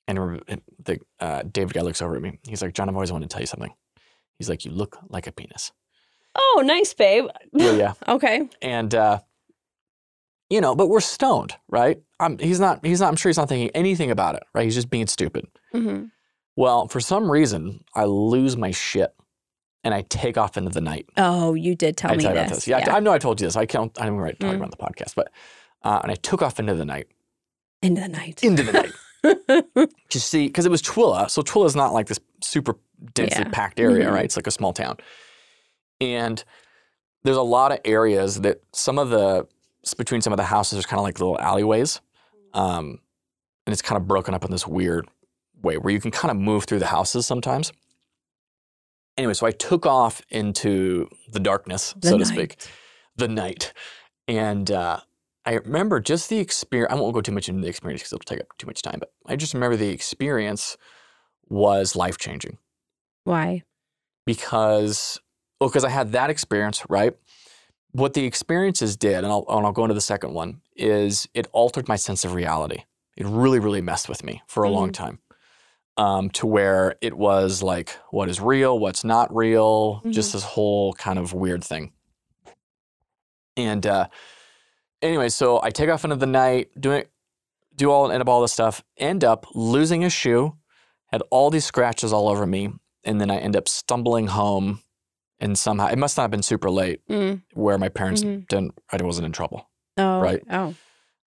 [0.10, 2.40] And I remember it- the uh, David guy looks over at me.
[2.48, 3.72] He's like, "John, I've always wanted to tell you something."
[4.40, 5.72] He's like, "You look like a penis."
[6.36, 7.26] oh, nice, babe.
[7.54, 7.94] Yeah, yeah.
[8.16, 8.50] okay.
[8.62, 9.20] And uh,
[10.50, 12.00] you know, but we're stoned, right?
[12.20, 12.84] I'm, he's not.
[12.86, 13.10] He's not.
[13.10, 14.64] I'm sure he's not thinking anything about it, right?
[14.66, 15.46] He's just being stupid.
[15.74, 16.06] hmm
[16.56, 19.14] Well, for some reason, I lose my shit,
[19.84, 21.08] and I take off into the night.
[21.18, 22.42] Oh, you did tell I me tell this.
[22.42, 22.68] about this.
[22.68, 23.56] Yeah, I- I know I told you this.
[23.56, 23.92] I can't.
[24.00, 24.58] I didn't write talk Mm.
[24.58, 25.32] about the podcast, but
[25.84, 27.08] uh, and I took off into the night,
[27.84, 28.44] Into the night.
[28.44, 28.92] into the night,
[29.24, 31.30] to see because it was Tooele.
[31.30, 32.76] So Tooele is not like this super
[33.14, 33.50] densely Yeah.
[33.52, 34.14] packed area, Mhm.
[34.14, 34.26] right?
[34.26, 34.98] It's like a small town,
[36.02, 36.44] and
[37.24, 39.48] there's a lot of areas that some of the
[39.98, 42.02] between some of the houses there's kind of like little alleyways,
[42.54, 43.00] um,
[43.66, 45.08] and it's kind of broken up in this weird
[45.62, 47.72] way where you can kind of move through the houses sometimes.
[49.18, 52.56] Anyway, so I took off into the darkness, The so to speak,
[53.18, 53.74] the night.
[54.30, 55.00] And uh,
[55.50, 56.94] I remember just the experience.
[56.94, 58.98] I won't go too much into the experience because it'll take up too much time,
[59.00, 60.78] but I just remember the experience
[61.48, 62.60] was life changing
[63.24, 63.64] Why?
[64.28, 65.20] because,
[65.60, 67.16] well, because I had that experience, right?
[67.94, 71.48] What the experiences did, and I'll, and I'll go into the second one, is it
[71.52, 72.84] altered my sense of reality.
[73.18, 75.18] It really, really messed with me for a long time.
[75.98, 80.94] Um, to where it was like, what is real, what's not real, just this whole
[80.94, 81.92] kind of weird thing.
[83.58, 84.10] And uh,
[85.02, 87.06] anyway, so I take off into the night, doing,
[87.76, 90.56] do all end up all this stuff, end up losing a shoe,
[91.08, 92.70] had all these scratches all over me,
[93.04, 94.82] and then I end up stumbling home
[95.40, 97.42] and somehow it must not have been super late Mm.
[97.54, 98.46] where my parents Mhm.
[98.50, 98.78] didn't.
[98.92, 99.70] I wasn't in trouble.
[99.98, 100.44] Oh, Right.
[100.50, 100.76] Oh, I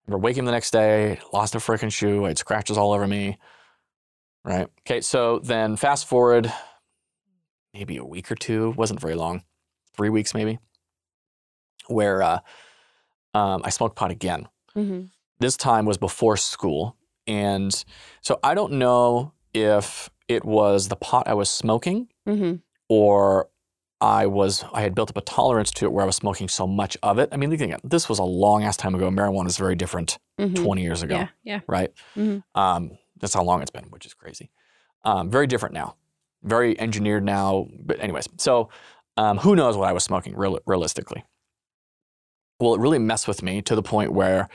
[0.07, 2.25] remember waking the next day, lost a freaking shoe.
[2.25, 3.37] I had scratches all over me.
[4.45, 4.67] Right.
[4.81, 5.01] Okay.
[5.01, 6.51] So then fast forward
[7.73, 9.43] maybe a week or two, wasn't very long,
[9.95, 10.59] three weeks maybe,
[11.87, 12.39] where uh,
[13.33, 14.47] um, I smoked pot again.
[14.73, 15.03] hmm
[15.39, 16.95] This time was before school.
[17.27, 17.73] And
[18.21, 22.55] so I don't know if it was the pot I was smoking hmm
[22.89, 23.49] or
[24.01, 26.67] I was I had built up a tolerance to it where I was smoking so
[26.67, 27.29] much of it.
[27.31, 29.09] I mean, again, this was a long ass time ago.
[29.09, 31.27] Marijuana is very different hmm 20 years ago Yeah.
[31.43, 31.59] Yeah.
[31.67, 31.91] right?
[32.17, 32.43] Mhm.
[32.55, 34.49] Um, that's how long it's been, which is crazy.
[35.05, 35.95] Um, very different now,
[36.43, 37.67] very engineered now.
[37.85, 38.69] But anyways, so
[39.15, 41.23] um, who knows what I was smoking real, realistically?
[42.63, 44.47] Well, it really messed with me to the point where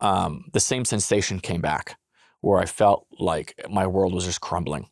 [0.00, 1.98] um, the same sensation came back,
[2.40, 4.88] where I felt like my world was just crumbling.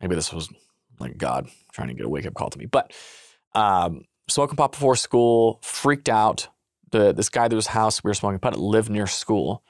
[0.00, 0.48] Maybe this was
[0.98, 2.94] like God trying to get a wake up call to me, but
[3.54, 6.48] um, smoking pot before school, freaked out.
[6.92, 9.62] The this guy that was house we were smoking pot lived near school.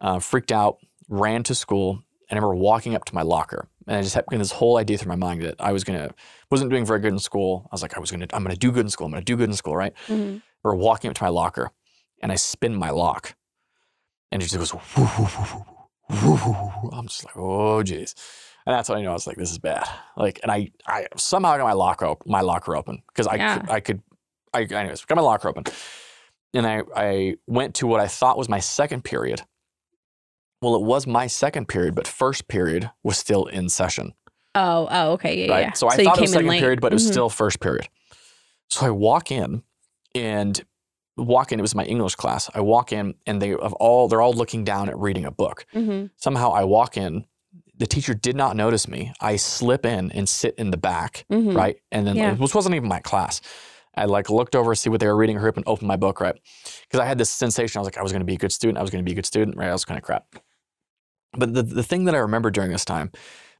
[0.00, 0.78] Uh, freaked out,
[1.10, 4.24] ran to school, and I remember walking up to my locker, and I just had
[4.30, 6.14] this whole idea through my mind that I was gonna
[6.50, 7.68] wasn't doing very good in school.
[7.70, 9.08] I was like, I was gonna, I'm gonna do good in school.
[9.08, 9.92] I'm gonna do good in school, right?
[10.06, 11.70] hmm We're walking up to my locker,
[12.20, 13.36] and I spin my lock,
[14.32, 14.74] and it just goes.
[14.74, 16.90] Whoo, whoo, whoo.
[16.92, 18.14] I'm just like, oh jeez,
[18.66, 19.88] and that's when I know I was like, this is bad.
[20.16, 23.58] Like, and I, I somehow got my locker, op- my locker open because I, Yeah.
[23.58, 24.02] could, I could,
[24.52, 25.62] I, anyways, got my locker open,
[26.52, 29.42] and I, I went to what I thought was my second period.
[30.62, 34.14] Well, it was my second period, but first period was still in session
[34.56, 34.88] Oh.
[34.90, 35.12] Oh.
[35.12, 35.46] Okay.
[35.46, 35.52] Yeah.
[35.52, 35.60] right?
[35.66, 35.72] Yeah.
[35.74, 36.60] So I you thought it came was second late.
[36.60, 37.12] period, but it was Mhm.
[37.12, 37.88] still first period.
[38.70, 39.62] So I walk in
[40.16, 40.64] and
[41.16, 42.50] walk in, it was my English class.
[42.54, 45.66] I walk in and they of all they're all looking down at reading a book.
[45.74, 46.10] Mhm.
[46.16, 47.24] Somehow I walk in,
[47.78, 49.12] the teacher did not notice me.
[49.20, 51.54] I slip in and sit in the back, Mhm.
[51.56, 51.76] right?
[51.92, 52.34] And then Yeah.
[52.34, 53.40] which wasn't even my class.
[53.98, 55.96] I like looked over, to see what they were reading, hurry up and opened my
[55.96, 56.36] book, right?
[56.82, 58.76] Because I had this sensation, I was like, I was gonna be a good student,
[58.78, 59.68] I was gonna be a good student, right?
[59.68, 60.26] I was kind of crap.
[61.32, 63.10] But the, the thing that I remember during this time,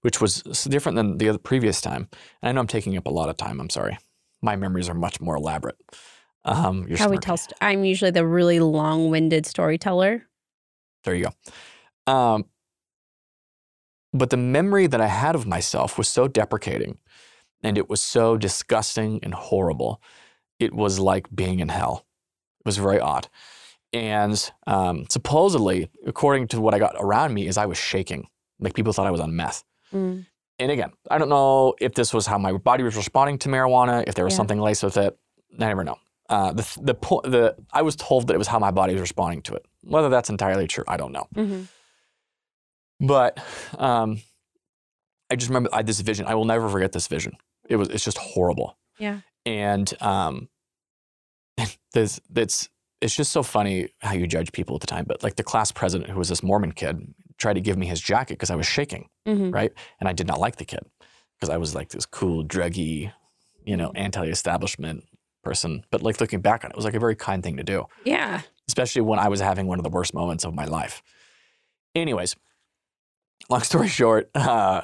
[0.03, 2.09] which was different than the other previous time,
[2.42, 3.99] and I know I'm taking up a lot of time, I'm sorry.
[4.42, 5.77] My memories are much more elaborate.
[6.47, 7.37] Um, you're How we tell.
[7.37, 10.27] St- I'm usually the really long-winded storyteller.
[11.05, 12.13] There you go.
[12.13, 12.45] Um,
[14.13, 16.99] but the memory that I had of myself was so deprecating
[17.63, 20.01] and it was so disgusting and horrible.
[20.59, 22.07] It was like being in hell.
[22.61, 23.29] It was very odd.
[23.93, 28.29] And um, supposedly, according to what I got around me, is I was shaking.
[28.59, 29.65] Like people thought I was on meth.
[29.93, 30.27] Mm.
[30.59, 34.05] And again, I don't know if this was how my body was responding to marijuana,
[34.07, 34.39] if there was Yeah.
[34.39, 35.17] something laced with it.
[35.61, 35.99] I never know.
[36.29, 39.43] Uh, the the the I was told that it was how my body was responding
[39.43, 39.65] to it.
[39.83, 41.27] Whether that's entirely true, I don't know.
[41.35, 41.62] hmm
[43.01, 43.39] But
[43.79, 44.21] um,
[45.31, 46.27] I just remember I had this vision.
[46.27, 47.37] I will never forget this vision.
[47.69, 48.77] It was it's just horrible.
[48.99, 49.21] Yeah.
[49.45, 50.49] And um,
[51.93, 52.69] there's it's
[53.01, 55.05] it's just so funny how you judge people at the time.
[55.07, 58.01] But like the class president, who was this Mormon kid, tried to give me his
[58.01, 59.73] jacket because I was shaking, hmm right?
[60.01, 60.81] And I did not like the kid
[61.39, 63.12] because I was like this cool, druggy,
[63.65, 63.99] you know, Mm-hmm.
[63.99, 65.05] anti-establishment
[65.47, 65.85] person.
[65.91, 67.87] But like looking back on it, it was like a very kind thing to do
[68.05, 68.43] Yeah.
[68.69, 71.03] especially when I was having one of the worst moments of my life.
[71.95, 72.37] Anyways,
[73.49, 74.83] long story short, uh,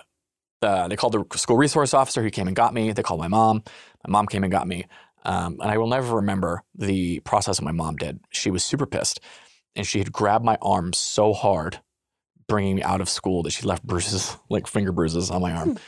[0.62, 2.22] uh, they called the school resource officer.
[2.25, 2.92] He came and got me.
[2.92, 3.64] They called my mom.
[4.07, 4.87] My mom came and got me.
[5.25, 8.20] Um, and I will never remember the process that my mom did.
[8.31, 9.20] She was super pissed.
[9.75, 11.81] And she had grabbed my arm so hard,
[12.46, 15.79] bringing me out of school, that she left bruises, like finger bruises on my arm.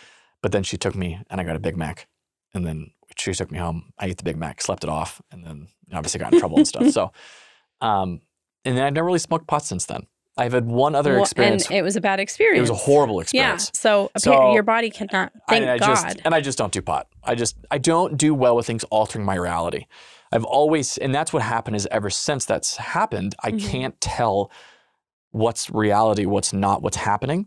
[0.43, 2.09] but then she took me and I got a Big Mac.
[2.55, 3.93] And then she took me home.
[3.99, 6.67] I ate the Big Mac, slept it off, and then obviously got in trouble and
[6.69, 6.87] stuff.
[6.93, 7.13] So,
[7.81, 8.21] um,
[8.65, 10.07] and then I've never really smoked pot since then.
[10.37, 11.67] I've had one other Well, experience.
[11.69, 12.59] and it was a bad experience.
[12.59, 13.23] It was a horrible Yeah.
[13.23, 13.71] experience.
[13.75, 15.33] So, So, your body cannot.
[15.49, 15.87] I- Thank and I God.
[15.87, 17.07] just and I just don't do pot.
[17.23, 19.87] I just I don't do well with things altering my reality.
[20.33, 23.61] I've always and that's what happened is ever since that's happened, I Mhm.
[23.71, 24.51] can't tell
[25.31, 27.47] what's reality, what's not, what's happening.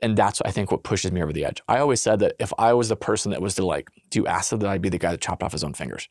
[0.00, 1.60] And that's I think what pushes me over the edge.
[1.68, 4.60] I always said that if I was the person that was to like do acid,
[4.60, 6.08] that I'd be the guy that chopped off his own fingers.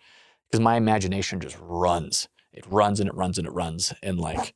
[0.49, 2.27] Because my imagination just runs.
[2.53, 3.93] It runs and it runs and it runs.
[4.03, 4.53] And like,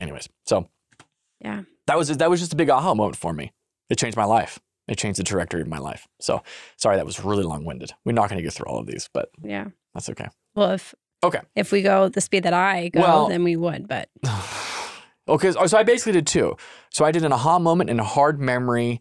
[0.00, 0.28] anyways.
[0.46, 0.68] So
[1.40, 1.62] Yeah.
[1.86, 3.52] that was that was just a big aha moment for me.
[3.90, 4.58] It changed my life.
[4.86, 6.08] It changed the trajectory of my life.
[6.20, 6.42] So
[6.76, 7.92] sorry that was really long winded.
[8.04, 9.66] We're not going to get through all of these, but yeah.
[9.94, 10.28] that's okay.
[10.54, 11.40] Well, if Okay.
[11.56, 13.88] if we go the speed that I go, Well- then we would.
[13.88, 14.08] But
[15.28, 15.52] okay.
[15.52, 16.56] So I basically did two.
[16.90, 19.00] So I did an aha moment and a hard memory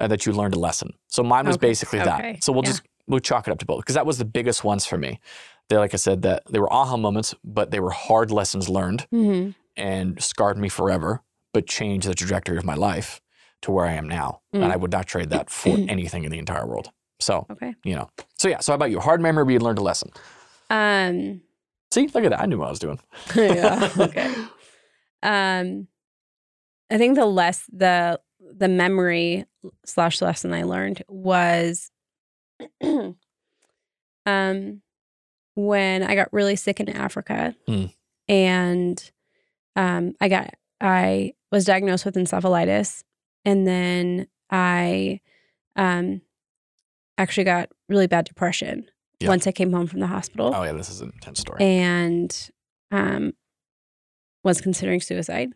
[0.00, 0.92] uh, that you learned a lesson.
[1.08, 1.68] So mine was Okay.
[1.68, 2.32] basically Okay.
[2.32, 2.44] that.
[2.44, 2.70] So we'll Yeah.
[2.70, 5.20] just we'll chalk it up to both because that was the biggest ones for me.
[5.68, 9.06] They, like I said, that they were aha moments, but they were hard lessons learned
[9.12, 9.54] Mhm.
[9.76, 13.20] and scarred me forever, but changed the trajectory of my life
[13.62, 14.40] to where I am now.
[14.54, 14.62] Mm.
[14.64, 16.90] And I would not trade that for anything in the entire world.
[17.18, 17.74] So, Okay.
[17.84, 18.08] you know.
[18.38, 19.00] So yeah, so how about you?
[19.00, 20.10] Hard memory, you learned a lesson.
[20.70, 21.40] Um.
[21.92, 22.40] See, look at that.
[22.40, 22.98] I knew what I was doing.
[23.36, 23.88] yeah.
[23.98, 24.34] Okay.
[25.22, 25.88] Um,
[26.90, 29.44] I think the less the the memory
[29.84, 31.90] slash lesson I learned was,
[34.26, 34.82] um,
[35.54, 37.92] when I got really sick in Africa, Mm.
[38.28, 39.10] and
[39.74, 43.02] um, I got I was diagnosed with encephalitis,
[43.44, 45.20] and then I
[45.76, 46.20] um
[47.18, 48.86] actually got really bad depression
[49.20, 49.28] Yeah.
[49.28, 51.62] once I came home from the hospital Oh yeah, this is an intense story.
[51.64, 52.50] and
[52.90, 53.32] um,
[54.46, 55.50] was considering suicide.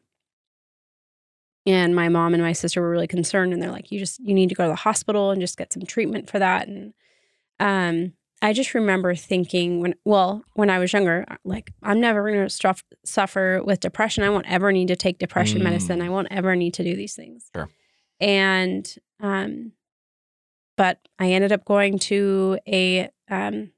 [1.67, 4.35] And my mom and my sister were really concerned, and they're like, "You just you
[4.35, 6.95] need to go to the hospital and just get some treatment for that." And
[7.61, 12.43] um, I just remember thinking when, well, when I was younger, like I'm never going
[12.45, 14.25] to stuff, suffer with depression.
[14.25, 15.65] I won't ever need to take depression Mm.
[15.65, 16.01] medicine.
[16.03, 17.51] I won't ever need to do these things.
[17.55, 17.69] Sure.
[18.21, 19.73] And um,
[20.79, 23.71] but I ended up going to a um,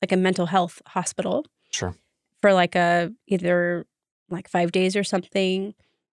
[0.00, 1.96] like a mental health hospital sure.
[2.40, 3.86] for like a either
[4.34, 5.74] like five days or something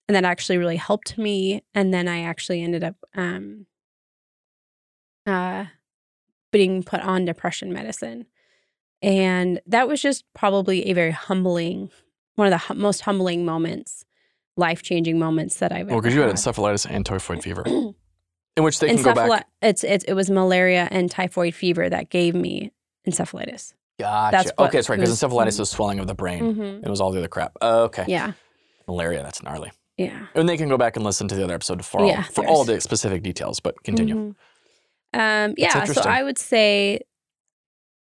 [0.09, 3.67] and that actually really helped me and then i actually ended up um
[5.27, 5.65] uh
[6.53, 8.27] being put on depression medicine
[9.03, 11.91] and that was just probably a very humbling
[12.37, 14.05] one of the hu- most humbling moments
[14.57, 16.37] life-changing moments that i've Well, because you had had.
[16.37, 19.47] encephalitis and typhoid fever, in which they can go back.
[19.61, 22.71] it's, it's it was malaria and typhoid fever that gave me
[23.09, 24.37] encephalitis Gotcha.
[24.37, 24.99] that's okay, that's right.
[24.99, 26.55] Because encephalitis is swelling of the brain.
[26.57, 26.85] Mhm.
[26.85, 27.53] It was all the other crap.
[27.63, 28.05] okay.
[28.09, 28.33] yeah
[28.89, 29.71] Malaria, that's gnarly.
[29.97, 32.23] yeah And they can go back and listen to the other episode for all, Yeah,
[32.25, 34.15] for all the specific details, but continue.
[34.17, 34.35] Mhm.
[35.15, 36.03] Um, yeah, so.
[36.03, 37.01] I would say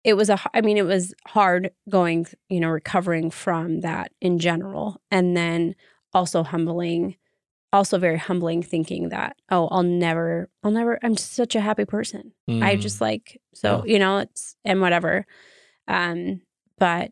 [0.04, 0.39] it was a.
[0.54, 5.76] I mean, it was hard going, you know, recovering from that in general, and then
[6.13, 7.15] also humbling,
[7.72, 10.98] also very humbling, thinking that oh, I'll never, I'll never.
[11.04, 12.32] I'm just such a happy person.
[12.50, 15.26] I Mm, just like so you know it's and whatever,
[15.88, 16.41] um,
[16.78, 17.12] but.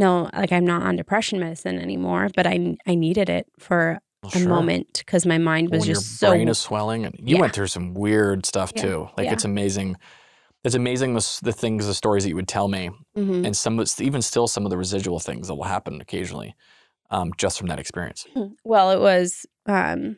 [0.00, 4.30] No, like I'm not on depression medicine anymore, but I I needed it for well,
[4.32, 4.48] a sure.
[4.48, 7.40] moment because my mind was when just your so brain is swelling, and you Yeah.
[7.40, 8.82] went through some weird stuff Yeah.
[8.82, 9.08] too.
[9.16, 9.32] Like Yeah.
[9.32, 9.96] it's amazing.
[10.62, 13.44] It's amazing the, the things, the stories that you would tell me, Mhm.
[13.44, 16.54] and some of- even still some of the residual things that will happen occasionally,
[17.10, 18.24] um, just from that experience.
[18.62, 20.16] Well, it was um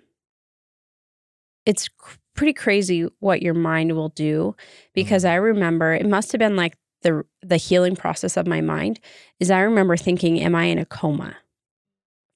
[1.64, 1.88] it's
[2.34, 4.54] pretty crazy what your mind will do
[4.94, 5.32] because Mm-hmm.
[5.32, 9.00] I remember it must have been like the the healing process of my mind
[9.38, 11.36] is I remember thinking am I in a coma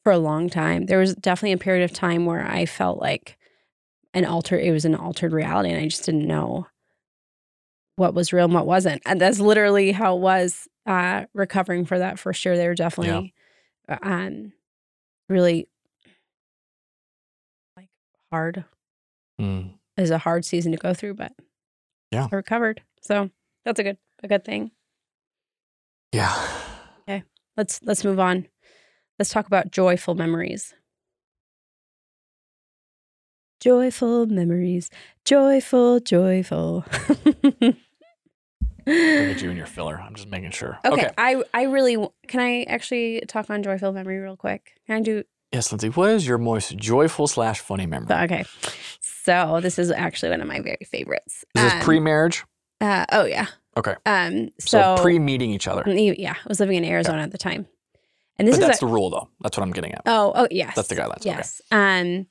[0.02, 0.86] for a long time.
[0.86, 3.38] There was definitely a period of time where I felt like
[4.12, 6.66] an alter it was an altered reality and I just didn't know
[7.96, 9.02] what was real and what wasn't.
[9.06, 12.56] And that's literally how it was uh recovering for that first year.
[12.56, 13.34] They were definitely
[13.88, 14.52] uh, um
[15.28, 15.68] really
[17.76, 17.88] like
[18.32, 18.64] hard
[19.40, 19.74] Mm.
[19.96, 21.32] it was a hard season to go through, but
[22.12, 22.28] Yeah.
[22.30, 22.82] I recovered.
[23.00, 23.30] So
[23.64, 24.70] that's a good a good thing.
[26.12, 26.34] Yeah.
[27.08, 27.22] Okay.
[27.56, 28.46] Let's let's move on.
[29.18, 30.74] Let's talk about joyful memories.
[33.60, 34.90] Joyful memories.
[35.24, 36.84] Joyful, joyful.
[37.24, 37.76] Look
[38.86, 39.98] at you and your filler.
[39.98, 40.78] I'm just making sure.
[40.84, 41.96] Okay, I I really
[42.28, 44.74] can I actually talk on joyful memory real quick.
[44.86, 45.88] Can I do Yes, Lindsay.
[45.88, 48.14] What is your most joyful slash funny memory?
[48.24, 48.44] okay.
[49.00, 51.44] So this is actually one of my very favorites.
[51.54, 52.44] Is this Um, pre-marriage?
[52.84, 53.46] Uh, oh yeah.
[53.76, 53.94] Okay.
[54.06, 55.82] Um So, so, pre-meeting each other.
[55.84, 57.66] Mm, Yeah, I was living in Arizona at the time.
[58.38, 59.28] And this But is that's a, the rule, though.
[59.40, 60.02] That's what I'm getting at.
[60.06, 61.30] oh oh yes, That's the guidelines, okay.
[61.30, 61.60] Yes.
[61.70, 62.26] Um,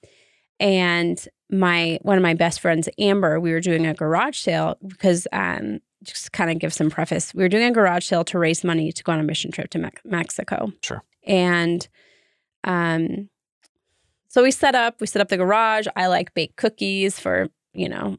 [0.59, 5.27] and my one of my best friends, Amber, we were doing a garage sale because
[5.33, 7.33] um, just kind of give some preface.
[7.33, 9.69] We were doing a garage sale to raise money to go on a mission trip
[9.71, 10.71] to Mex- Mexico.
[10.81, 11.03] Sure.
[11.25, 11.87] And
[12.63, 13.29] um,
[14.29, 14.99] so we set up.
[14.99, 15.87] We set up the garage.
[15.95, 18.17] I like bake cookies for you know,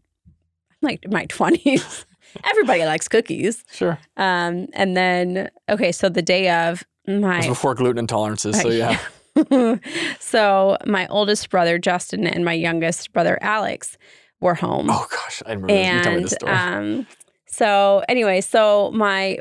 [0.83, 2.07] like my twenties.
[2.43, 3.65] Everybody likes cookies.
[3.73, 3.99] Sure.
[4.17, 8.61] Um, and then okay, so the day of It my was before gluten intolerances.
[8.61, 8.99] So, yeah.
[10.21, 13.97] so my oldest brother Justin and my youngest brother Alex
[14.41, 14.89] were home.
[14.91, 15.43] Oh, gosh.
[15.47, 15.87] I remember this.
[15.87, 16.53] You and this story.
[16.53, 17.07] um
[17.47, 19.39] so anyway, so my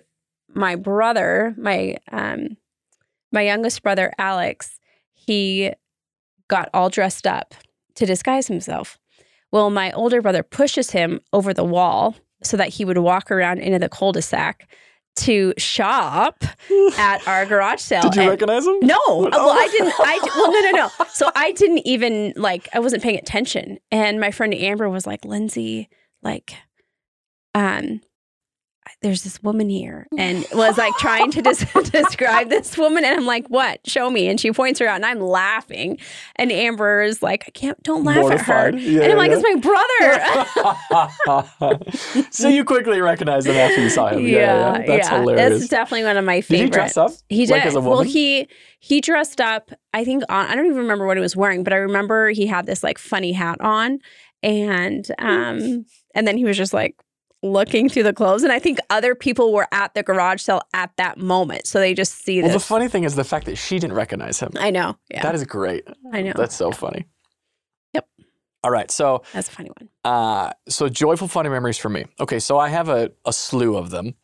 [0.54, 2.58] my brother, my um
[3.32, 4.80] my youngest brother Alex,
[5.14, 5.72] he
[6.48, 7.56] got all dressed up
[7.96, 9.00] to disguise himself.
[9.52, 12.16] Well, my older brother pushes him over the wall
[12.46, 14.68] so that he would walk around into the cul-de-sac
[15.16, 16.44] to shop
[16.98, 18.02] at our garage sale.
[18.04, 18.80] Did you And- recognize him?
[18.82, 19.30] no, Oh.
[19.32, 19.94] well, I didn't.
[20.00, 21.06] I well, no, no, no.
[21.10, 22.68] So I didn't even like.
[22.74, 25.88] I wasn't paying attention, and my friend Amber was like, "Lindsay,
[26.24, 26.56] like,
[27.54, 28.02] um,
[29.04, 33.26] there's this woman here and was like trying to des- describe this woman and i'm
[33.26, 35.98] like what show me and she points her out and i'm laughing
[36.38, 38.80] and amber is like i can't don't laugh at her Mortified.
[38.80, 39.38] Yeah, and i'm like yeah.
[39.38, 39.56] it's my
[41.30, 44.22] brother so you quickly recognized him after you saw him.
[44.26, 44.86] Yeah, yeah.
[44.86, 45.60] That's hilarious.
[45.60, 46.74] That's definitely one of my Did he favorites.
[46.76, 47.12] dress up?
[47.30, 47.70] He Like did.
[47.70, 48.48] as a well, he
[48.80, 49.72] he dressed up.
[49.94, 50.46] I think on.
[50.48, 52.98] I don't even remember what he was wearing, but I remember he had this like
[52.98, 54.00] funny hat on,
[54.42, 55.86] and um,
[56.16, 56.96] and then he was just like
[57.44, 58.42] looking through the clothes.
[58.44, 61.94] And I think other people were at the garage sale at that moment, so they
[61.94, 62.48] just see this.
[62.50, 64.52] Well, the funny thing is the fact that she didn't recognize him.
[64.58, 64.98] I know.
[65.12, 65.86] Yeah, That is great.
[66.12, 66.34] I know.
[66.36, 67.06] That's so funny.
[67.94, 68.08] Yep.
[68.64, 68.90] All right.
[68.90, 69.90] So, That's a funny one.
[70.06, 72.06] uh, so joyful, funny memories for me.
[72.20, 72.40] Okay.
[72.40, 74.16] So I have a, a slew of them,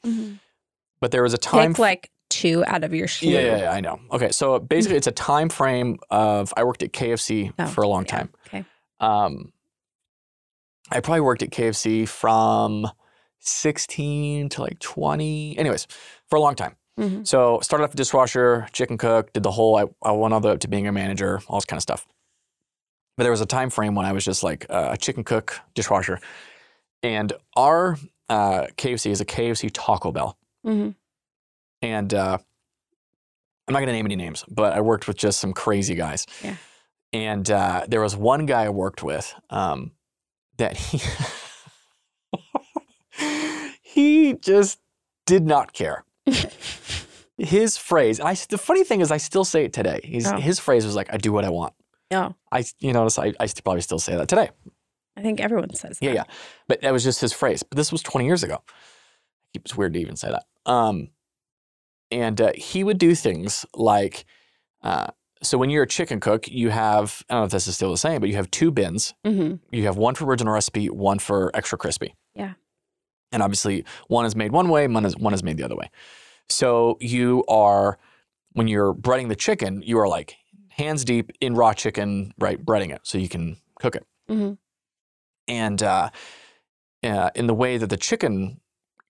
[1.01, 1.73] but there was a time.
[1.73, 3.27] Pick like two out of your shoe.
[3.27, 3.99] yeah, yeah, yeah, I know.
[4.11, 4.31] Okay.
[4.31, 8.05] So basically, it's a time frame of I worked at KFC Oh, for a long
[8.05, 8.11] yeah.
[8.17, 8.29] time.
[8.47, 8.65] Okay.
[9.01, 9.51] Um,
[10.91, 12.87] I probably worked at KFC from
[13.39, 15.57] 16 to like 20.
[15.57, 15.87] Anyways,
[16.29, 16.75] for a long time.
[16.97, 17.25] Mhm.
[17.25, 19.77] So started off a dishwasher, chicken cook, did the whole.
[19.77, 21.81] I, I went all the way up to being a manager, all this kind of
[21.83, 22.05] stuff.
[23.17, 25.59] But there was a time frame when I was just like uh, a chicken cook,
[25.75, 26.19] dishwasher,
[27.03, 27.97] and our
[28.29, 30.95] uh, KFC is a KFC Taco Bell, Mhm.
[31.81, 32.37] and uh,
[33.67, 36.25] I'm not gonna name any names, but I worked with just some crazy guys.
[36.43, 36.55] Yeah.
[37.13, 39.91] And uh, there was one guy I worked with um,
[40.57, 40.97] that he
[43.99, 44.79] he just
[45.25, 46.03] did not care.
[47.37, 50.01] his phrase, and I, the funny thing is, I still say it today.
[50.03, 50.37] He's, Oh.
[50.37, 51.73] His phrase was like, "I do what I want."
[52.11, 54.49] Oh, I, you notice, I, I probably still say that today.
[55.15, 56.05] I think everyone says that.
[56.05, 56.23] Yeah, yeah.
[56.67, 57.61] But that was just his phrase.
[57.61, 58.63] But this was 20 years ago.
[59.53, 60.45] It's weird to even say that.
[60.71, 61.09] Um,
[62.09, 64.25] and uh, he would do things like,
[64.81, 65.07] uh,
[65.43, 67.91] so when you're a chicken cook, you have, I don't know if this is still
[67.91, 69.13] the same, but you have two bins.
[69.25, 69.55] Mm-hmm.
[69.75, 72.15] You have one for original recipe, one for extra crispy.
[72.33, 72.53] Yeah.
[73.31, 75.89] And obviously, one is made one way, one is, one is made the other way.
[76.49, 77.99] So you are,
[78.53, 80.35] when you're breading the chicken, you are like
[80.69, 84.53] hands deep in raw chicken, right, breading it so you can cook it hmm
[85.47, 86.09] and uh,
[87.03, 88.61] uh, in the way that the chicken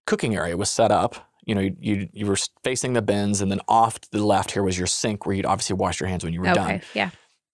[0.08, 1.16] cooking area was set up,
[1.46, 4.52] you know, you, you you were facing the bins, and then off to the left
[4.52, 6.56] here was your sink where you'd obviously wash your hands when you were Okay.
[6.56, 7.10] done, Yeah.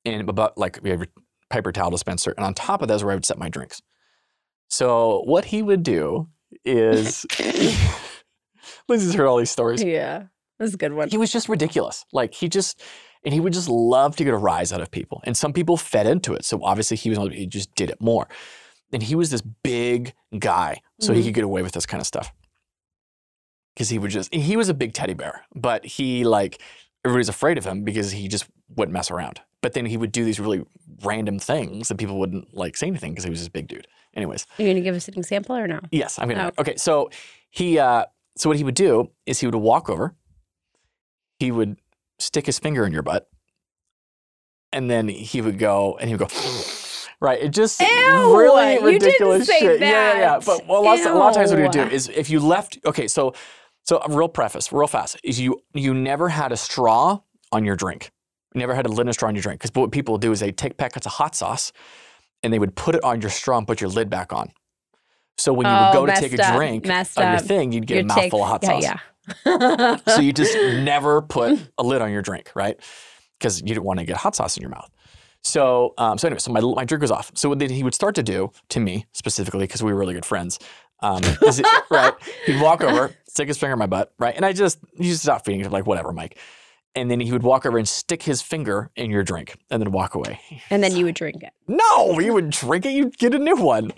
[0.05, 1.07] and about like we have your
[1.49, 3.81] paper towel dispenser, and on top of that is where I would set my drinks.
[4.69, 6.29] So what he would do
[6.63, 7.25] is,
[8.87, 9.83] Lindsay's heard all these stories.
[9.83, 10.23] Yeah.
[10.59, 11.09] That's a good one.
[11.09, 12.05] He was just ridiculous.
[12.13, 12.81] Like he just,
[13.25, 15.21] and he would just love to get a rise out of people.
[15.25, 16.45] And some people fed into it.
[16.45, 18.27] So obviously he was, he just did it more.
[18.93, 21.25] And he was this big guy, so he Mhm.
[21.25, 22.31] could get away with this kind of stuff.
[23.73, 26.61] Because he would just, he was a big teddy bear, but he like,
[27.03, 29.41] everybody's afraid of him because he just wouldn't mess around.
[29.65, 30.63] But then he would do these really
[31.01, 33.87] random things that people wouldn't like say anything because he was this big dude.
[34.13, 35.79] Anyways, Are you going to give us an example or no?
[35.89, 36.51] Yes, I'm gonna.
[36.55, 36.61] Oh.
[36.61, 37.09] Okay, so
[37.49, 38.05] he, uh,
[38.37, 40.13] so what he would do is he would walk over,
[41.39, 41.77] he would
[42.19, 43.27] stick his finger in your butt,
[44.71, 46.35] and then he would go and he would go.
[47.19, 49.79] Right, it just Ew, really ridiculous say shit.
[49.79, 50.39] Yeah, yeah, yeah.
[50.45, 52.39] But well, a, lot, a lot of times what he would do is if you
[52.39, 52.77] left.
[52.85, 53.33] Okay, so
[53.83, 57.75] so a real preface, real fast, is you you never had a straw on your
[57.75, 58.11] drink.
[58.55, 60.39] You never had a linen straw on your drink because what people would do is
[60.39, 61.73] they take packets of hot sauce
[62.41, 64.51] and they would put it on your straw and put your lid back on.
[65.37, 66.85] So when you would Oh, go to take a up, drink
[67.25, 68.83] of your thing, you'd get Your a mouthful of hot sauce.
[68.83, 69.97] Yeah.
[70.07, 72.79] So you just never put a lid on your drink, right?
[73.37, 74.89] Because you didn't want to get hot sauce in your mouth.
[75.43, 77.31] So, um, so anyway, so my, my drink was off.
[77.35, 80.25] So what he would start to do to me specifically, because we were really good
[80.25, 80.57] friends,
[81.01, 82.13] um, is it, right?
[82.45, 84.33] He'd walk over, stick his finger in my butt, right?
[84.35, 86.37] And I just, you just stop feeding it, like whatever, Mike.
[86.95, 89.91] And then he would walk over and stick his finger in your drink and then
[89.91, 90.39] walk away.
[90.69, 91.51] and then you would drink it.
[91.67, 93.91] No, you would drink it, you'd get a new one.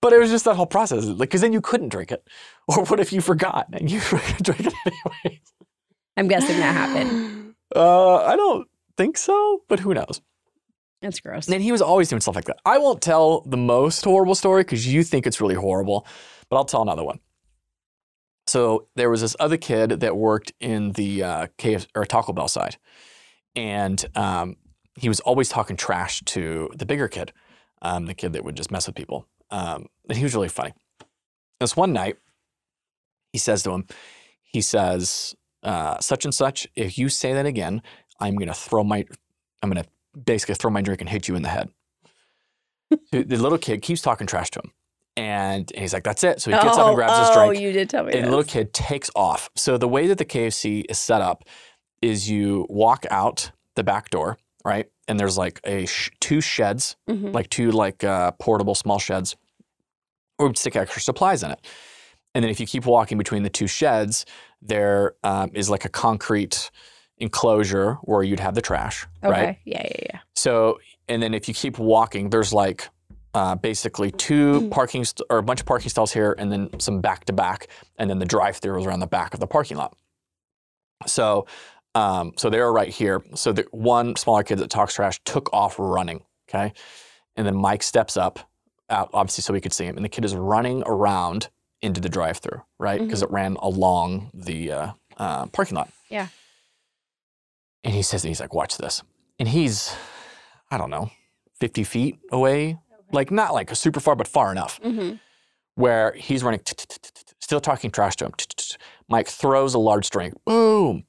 [0.00, 2.22] But it was just that whole process, like, because then you couldn't drink it.
[2.68, 3.98] Or what if you forgot and you
[4.42, 5.40] drank it anyway?
[6.18, 7.34] I'm guessing that happened.
[7.76, 8.66] Uh, I don't
[8.96, 10.22] think so, but who knows?
[11.02, 11.48] That's gross.
[11.50, 12.56] And he was always doing stuff like that.
[12.64, 16.06] I won't tell the most horrible story because you think it's really horrible,
[16.48, 17.20] but I'll tell another one.
[18.48, 22.48] So there was this other kid that worked in the uh, KF or Taco Bell
[22.48, 22.78] side,
[23.54, 24.56] and um,
[24.96, 27.32] he was always talking trash to the bigger kid,
[27.82, 29.26] um, the kid that would just mess with people.
[29.50, 30.72] Um, and he was really funny.
[31.60, 32.16] This one night,
[33.32, 33.86] he says to him,
[34.42, 37.82] he says, uh, "Such and such, if you say that again,
[38.18, 39.04] I'm gonna throw my,
[39.62, 39.86] I'm gonna
[40.24, 41.68] basically throw my drink and hit you in the head."
[43.12, 44.72] the the little kid keeps talking trash to him,
[45.18, 47.48] and he's like, "That's it." So he gets up and grabs his drink.
[47.56, 48.30] oh, you did tell me and this.
[48.30, 49.50] little kid takes off.
[49.56, 51.44] So the way that the KFC is set up
[52.00, 54.86] is you walk out the back door, right?
[55.08, 57.32] And there's like a sh- two sheds, Mhm.
[57.34, 59.36] like two like uh, portable small sheds,
[60.36, 61.60] where we stick extra supplies in it.
[62.34, 64.24] And then if you keep walking between the two sheds,
[64.62, 66.70] there um, is like a concrete
[67.18, 69.30] enclosure where you'd have the trash, Okay.
[69.32, 69.58] right?
[69.64, 70.18] Yeah, yeah, yeah.
[70.36, 72.88] So, and then if you keep walking, there's like
[73.34, 74.70] uh, basically two Mm.
[74.70, 77.68] parking st- or a bunch of parking stalls here, and then some back to back,
[77.98, 79.94] and then the drive-through was around the back of the parking lot.
[81.06, 81.46] So,
[81.94, 83.22] um, so they were right here.
[83.34, 86.24] So the one smaller kid that talks trash took off running.
[86.48, 86.72] Okay,
[87.36, 88.38] and then Mike steps up,
[88.88, 91.50] out obviously so we could see him, and the kid is running around
[91.82, 92.98] into the drive-through, right?
[93.00, 95.90] Because it ran along the uh, uh, parking lot.
[96.08, 96.28] Yeah.
[97.84, 99.02] And he says, and he's like, watch this.
[99.38, 99.94] And he's,
[100.70, 101.10] I don't know,
[101.60, 102.78] 50 feet away,
[103.12, 105.16] like not like super far, but far enough Mm-hmm.
[105.74, 106.60] where he's running,
[107.40, 108.32] still talking trash to him.
[109.08, 111.04] Mike throws a large string, boom,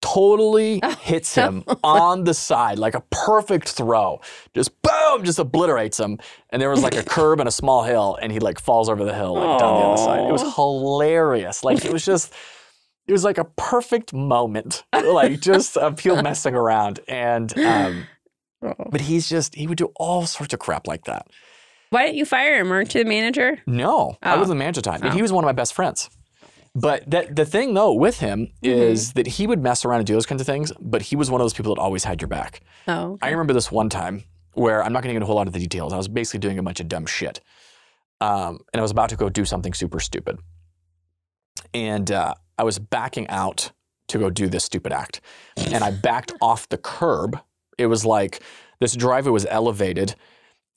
[0.00, 4.20] totally Oh, hits him on the side, like a perfect throw.
[4.54, 6.18] Just boom, just obliterates him.
[6.50, 9.04] And there was like a curb and a small hill, and he like falls over
[9.04, 10.28] the hill, like down the other side.
[10.28, 11.64] It was hilarious.
[11.64, 12.32] Like it was just,
[13.06, 17.00] it was like a perfect moment, like just of people messing around.
[17.08, 18.06] And, um,
[18.60, 21.26] but he's just, he would do all sorts of crap like that.
[21.90, 22.68] Why didn't you fire him?
[22.68, 23.58] Weren't you the manager?
[23.66, 24.40] No, I Oh.
[24.40, 25.00] was the manager at the time.
[25.02, 25.14] And Oh.
[25.16, 26.10] he was one of my best friends.
[26.74, 28.66] But that, the thing though with him Mm-hmm.
[28.66, 31.30] is that he would mess around and do those kinds of things, but he was
[31.30, 32.60] one of those people that always had your back.
[32.86, 33.18] Oh.
[33.22, 35.46] I remember this one time where I'm not going to get into a whole lot
[35.46, 35.92] of the details.
[35.92, 37.40] I was basically doing a bunch of dumb shit.
[38.20, 40.38] Um, and I was about to go do something super stupid.
[41.74, 43.72] And uh, I was backing out
[44.08, 45.20] to go do this stupid act.
[45.56, 47.38] And I backed off the curb.
[47.78, 48.42] It was like
[48.80, 50.14] this driveway was elevated.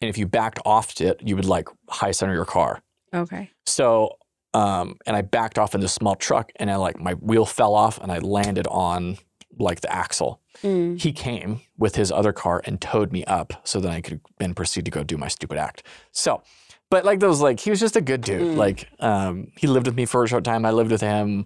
[0.02, 2.82] And if you backed off it, you would like high center your car.
[3.14, 3.52] Okay.
[3.66, 4.18] So,
[4.54, 7.76] um, and I backed off in this small truck and I like my wheel fell
[7.76, 9.18] off and I landed on
[9.60, 10.42] like the axle.
[10.64, 11.00] Mm.
[11.00, 14.54] He came with his other car and towed me up so that I could then
[14.54, 15.84] proceed to go do my stupid act.
[16.12, 16.42] So,
[16.90, 18.56] but like those, like he was just a good dude.
[18.56, 18.58] Mm.
[18.58, 20.66] Like um, he lived with me for a short time.
[20.66, 21.46] I lived with him.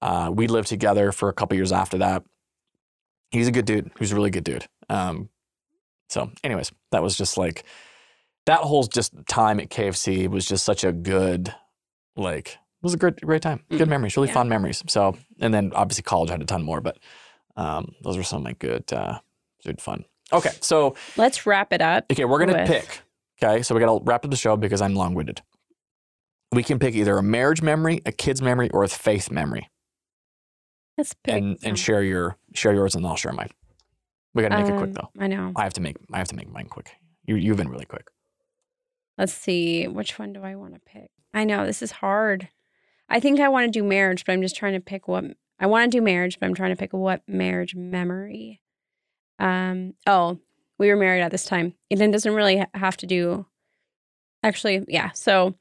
[0.00, 2.22] Uh, we lived together for a couple years after that.
[3.30, 3.90] He's a good dude.
[3.98, 4.66] He's a really good dude.
[4.88, 5.28] Um,
[6.08, 7.64] so, anyways, that was just like
[8.46, 11.54] that whole just time at KFC was just such a good,
[12.16, 13.62] like, it was a great, great time.
[13.70, 13.88] Good Mm.
[13.88, 14.34] memories, really Yeah.
[14.34, 14.82] fond memories.
[14.86, 16.98] So, and then obviously college had a ton more, but
[17.56, 19.18] um, those were some of my good, uh,
[19.64, 20.04] good fun.
[20.32, 22.06] Okay, so Let's wrap it up.
[22.10, 23.00] okay, we're gonna with- pick.
[23.42, 25.42] Okay, so we gotta wrap up the show because I'm long-winded.
[26.52, 29.68] We can pick either a marriage memory, a kid's memory, or a faith memory,
[30.98, 31.68] Let's and some.
[31.70, 33.50] and share your share yours, and I'll share mine.
[34.34, 35.08] We gotta make it quick Um, though.
[35.18, 35.52] I know.
[35.56, 36.90] I have to make I have to make mine quick.
[37.24, 38.08] You you've been really quick.
[39.16, 39.86] Let's see.
[39.88, 41.10] Which one do I want to pick?
[41.32, 42.48] I know this is hard.
[43.08, 45.24] I think I want to do marriage, but I'm just trying to pick what
[45.58, 48.60] I want to do marriage, but I'm trying to pick what marriage memory.
[49.38, 49.94] Um.
[50.06, 50.38] Oh,
[50.78, 51.74] we were married at this time.
[51.90, 53.46] It doesn't really have to do.
[54.42, 55.10] Actually, yeah.
[55.12, 55.54] So,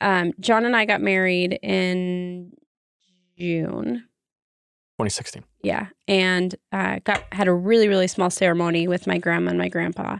[0.00, 2.52] um, John and I got married in
[3.38, 4.04] June.
[4.98, 5.44] 2016.
[5.62, 9.68] Yeah, and uh, got had a really really small ceremony with my grandma and my
[9.68, 10.18] grandpa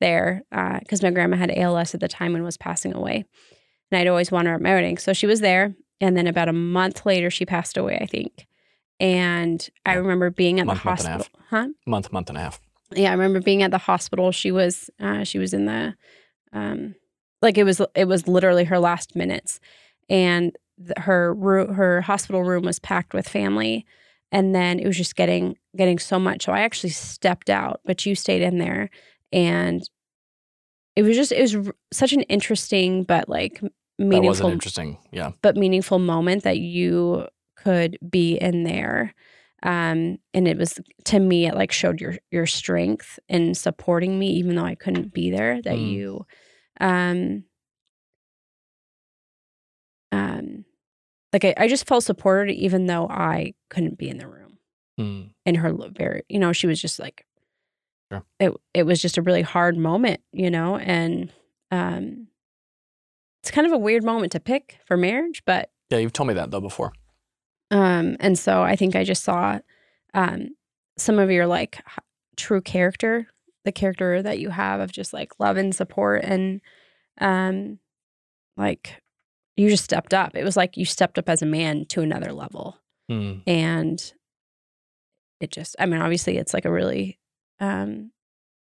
[0.00, 0.42] there
[0.80, 3.24] because my grandma had ALS at the time and was passing away,
[3.90, 4.98] and I'd always want her at my wedding.
[4.98, 8.46] So she was there, and then about a month later, she passed away, I think.
[9.00, 11.18] And I remember being at Month, the month and a half.
[11.20, 11.40] hospital.
[11.50, 11.68] Huh?
[11.86, 12.60] Month, month and a half.
[12.94, 14.30] Yeah, I remember being at the hospital.
[14.30, 15.94] She was uh, she was in the
[16.52, 16.94] um
[17.40, 19.58] like it was it was literally her last minutes,
[20.08, 20.56] and
[20.96, 21.34] her
[21.72, 23.84] her hospital room was packed with family,
[24.32, 26.44] and then it was just getting getting so much.
[26.46, 28.90] So I actually stepped out, but you stayed in there,
[29.32, 29.80] and
[30.96, 34.52] it was just it was r- such an interesting but like That was meaningful an
[34.52, 34.98] interesting.
[35.12, 35.30] Yeah.
[35.42, 39.14] but meaningful moment that you could be in there
[39.62, 44.26] um and it was to me it like showed your your strength in supporting me
[44.32, 45.90] even though i couldn't be there that Mm.
[45.92, 46.26] you
[46.80, 47.44] um
[50.10, 50.64] um
[51.32, 54.38] like I, I just felt supported even though i couldn't be in the room
[55.00, 55.30] Mm.
[55.46, 57.24] in her very you know she was just like
[58.12, 58.22] Sure.
[58.38, 61.32] it it was just a really hard moment you know and
[61.70, 62.28] um
[63.42, 66.34] it's kind of a weird moment to pick for marriage but Yeah, you've told me
[66.34, 66.92] that though before.
[67.70, 69.60] um and so i think i just saw
[70.12, 70.50] um
[70.98, 71.98] some of your like h-
[72.36, 73.26] true character
[73.64, 76.60] the character that you have of just like love and support and
[77.20, 77.78] um
[78.58, 79.01] like
[79.56, 82.32] you just stepped up it was like you stepped up as a man to another
[82.32, 82.76] level
[83.10, 83.42] Mm.
[83.48, 84.12] and
[85.40, 87.18] it just i mean obviously it's like a really
[87.60, 88.12] um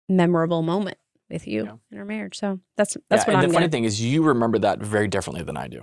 [0.09, 0.99] memorable moment
[1.30, 1.72] with you Yeah.
[1.91, 4.01] in our marriage so that's that's yeah, what and i'm the funny gonna thing is,
[4.01, 5.82] you remember that very differently than I do.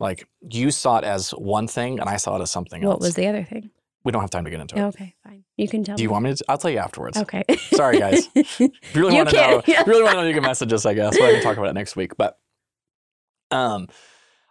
[0.00, 3.00] Like you saw it as one thing, and I saw it as something what else.
[3.00, 3.70] What was the other thing
[4.04, 4.82] we don't have time to get into it.
[4.82, 6.12] okay fine you can tell Do you me.
[6.12, 6.44] want me to?
[6.48, 7.16] I'll tell you afterwards.
[7.18, 8.28] okay Sorry, guys.
[8.34, 10.42] If you really want to know, can't- if you really want to know, you can
[10.42, 11.14] message us, I guess.
[11.14, 12.16] I can talk about it next week.
[12.16, 12.38] But
[13.50, 13.88] um,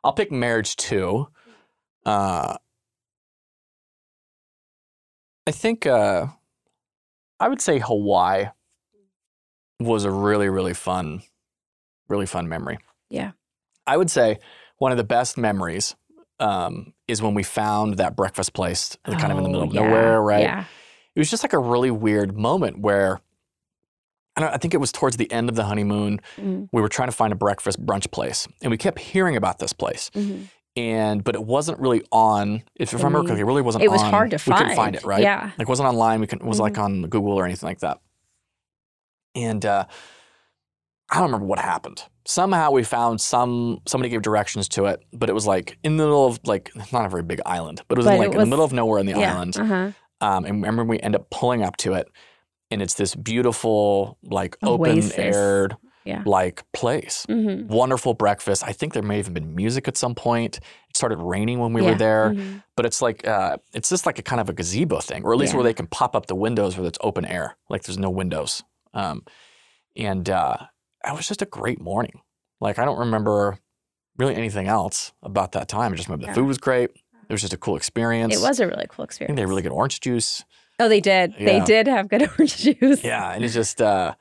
[0.05, 1.27] I'll pick marriage too.
[2.05, 2.57] Uh,
[5.47, 6.27] I think uh,
[7.39, 8.45] I would say Hawaii
[9.79, 11.23] was a really, really fun,
[12.07, 12.77] really fun memory.
[13.09, 13.31] Yeah.
[13.87, 14.37] I would say
[14.77, 15.95] one of the best memories
[16.39, 19.73] um, is when we found that breakfast place, kind of in the middle Oh, of
[19.73, 20.41] yeah, nowhere, right?
[20.43, 20.65] Yeah.
[21.15, 23.21] It was just like a really weird moment where
[24.37, 26.19] I, don't, I think it was towards the end of the honeymoon.
[26.37, 29.59] Mhm, We were trying to find a breakfast brunch place, and we kept hearing about
[29.59, 30.47] this place, mhm.
[30.75, 32.63] and but it wasn't really on.
[32.75, 33.83] If, if I remember correctly, it really wasn't.
[33.85, 34.59] It was on- hard to find.
[34.59, 35.21] We couldn't find it, right?
[35.21, 35.51] Yeah.
[35.57, 36.19] Like it wasn't online.
[36.19, 36.45] We couldn't.
[36.45, 36.83] It was like Mhm.
[36.83, 37.99] on Google or anything like that.
[39.35, 39.85] And uh,
[41.09, 42.03] I don't remember what happened.
[42.25, 43.79] Somehow we found some.
[43.85, 46.91] Somebody gave directions to it, but it was like in the middle of like it's
[46.91, 48.73] not a very big island, but it was But like it in the middle of
[48.73, 49.33] nowhere in the yeah.
[49.33, 49.57] island.
[49.57, 49.91] Uh-huh.
[50.21, 52.07] Um, and remember, we end up pulling up to it,
[52.71, 55.11] and it's this beautiful, like Oasis.
[55.13, 56.23] open aired, Yeah.
[56.25, 57.25] like place.
[57.29, 57.67] Mhm.
[57.67, 58.63] Wonderful breakfast.
[58.63, 60.57] I think there may have even been music at some point.
[60.89, 61.89] It started raining when we Yeah.
[61.91, 62.63] were there, Mhm.
[62.75, 65.39] but it's like uh, it's just like a kind of a gazebo thing, or at
[65.39, 65.57] least Yeah.
[65.57, 68.63] where they can pop up the windows where it's open air, like there's no windows.
[68.93, 69.23] Um,
[69.95, 70.57] and uh,
[71.07, 72.21] it was just a great morning.
[72.61, 73.57] Like I don't remember
[74.17, 75.91] really anything else about that time.
[75.93, 76.89] I just remember the food was great.
[77.27, 78.33] It was just a cool experience.
[78.35, 79.29] It was a really cool I experience.
[79.29, 80.45] think they had really good orange juice.
[80.79, 81.33] Oh, they did.
[81.39, 83.03] They did have good orange juice.
[83.03, 84.15] Yeah, and it's just, uh,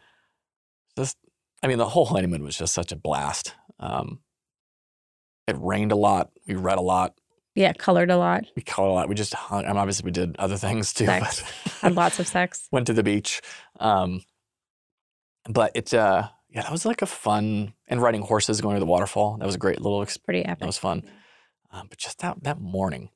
[0.96, 1.16] just,
[1.62, 3.54] I mean, the whole honeymoon was just such a blast.
[3.80, 4.20] Um,
[5.48, 6.30] it rained a lot.
[6.46, 7.14] We read a lot.
[7.56, 8.44] Yeah, colored a lot.
[8.56, 9.08] We caught a lot.
[9.08, 9.64] We just hung.
[9.64, 11.06] I mean, obviously, we did other things too.
[11.06, 11.42] Sex.
[11.64, 12.68] But Had lots of sex.
[12.72, 13.40] went to the beach.
[13.78, 14.22] Um,
[15.48, 18.86] but it's, uh, yeah, that was like a fun and riding horses going to the
[18.86, 19.36] waterfall.
[19.38, 20.02] That was a great little.
[20.02, 20.60] Ex- Pretty epic.
[20.60, 21.02] that was fun.
[21.70, 23.10] Um, but just that that morning,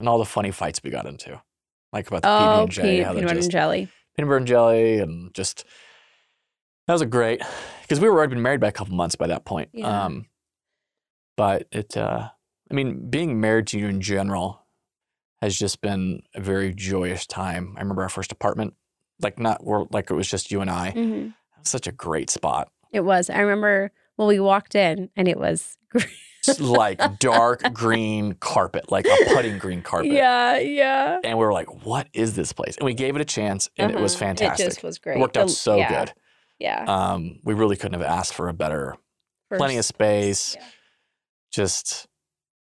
[0.00, 1.40] and all the funny fights we got into,
[1.92, 3.88] like about the PB Oh, and J, peanut how they're peanut butter and jelly.
[4.16, 5.64] peanut butter and jelly and just
[6.86, 7.40] that was a great
[7.82, 9.68] because we were already been married by a couple months by that point.
[9.72, 10.06] Yeah.
[10.06, 10.26] Um,
[11.36, 12.28] but it, uh,
[12.70, 14.66] I mean, being married to you in general
[15.40, 17.74] has just been a very joyous time.
[17.76, 18.74] I remember our first apartment,
[19.20, 20.90] like not we're, like it was just you and I.
[20.90, 21.28] hmm
[21.62, 23.30] Such a great spot, It was.
[23.30, 26.06] I remember well, we walked in and it was It's
[26.58, 30.10] like dark green carpet, like a putting green carpet.
[30.12, 31.18] Yeah, yeah.
[31.24, 33.90] And we were like, "What is this place?" And we gave it a chance, and
[33.92, 34.26] it was Uh-huh.
[34.26, 34.66] fantastic.
[34.66, 35.16] It just was great.
[35.16, 36.14] It worked out The- so yeah, good.
[36.58, 36.84] Yeah.
[36.86, 38.96] Um, we really couldn't have asked for a better
[39.56, 40.54] plenty of space.
[40.58, 40.64] yeah.
[41.52, 42.06] Just,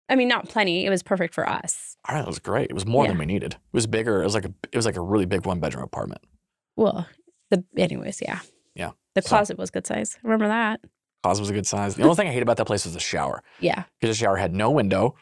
[0.09, 0.87] I mean, not plenty.
[0.87, 1.97] It was perfect for us.
[2.07, 2.70] Don't know, it was great.
[2.70, 3.55] It was more than we needed.
[3.55, 4.20] It was bigger.
[4.20, 6.20] It was like a, it was like a really big one bedroom apartment.
[6.77, 7.09] Well,
[7.51, 8.41] the anyways, yeah.
[8.77, 8.93] Yeah.
[9.16, 10.18] The So- closet was good size.
[10.22, 10.81] Remember that?
[11.29, 11.95] Was a good size.
[11.97, 13.85] The only thing I hate about that place was the shower Yeah.
[14.01, 15.14] because the shower had no window,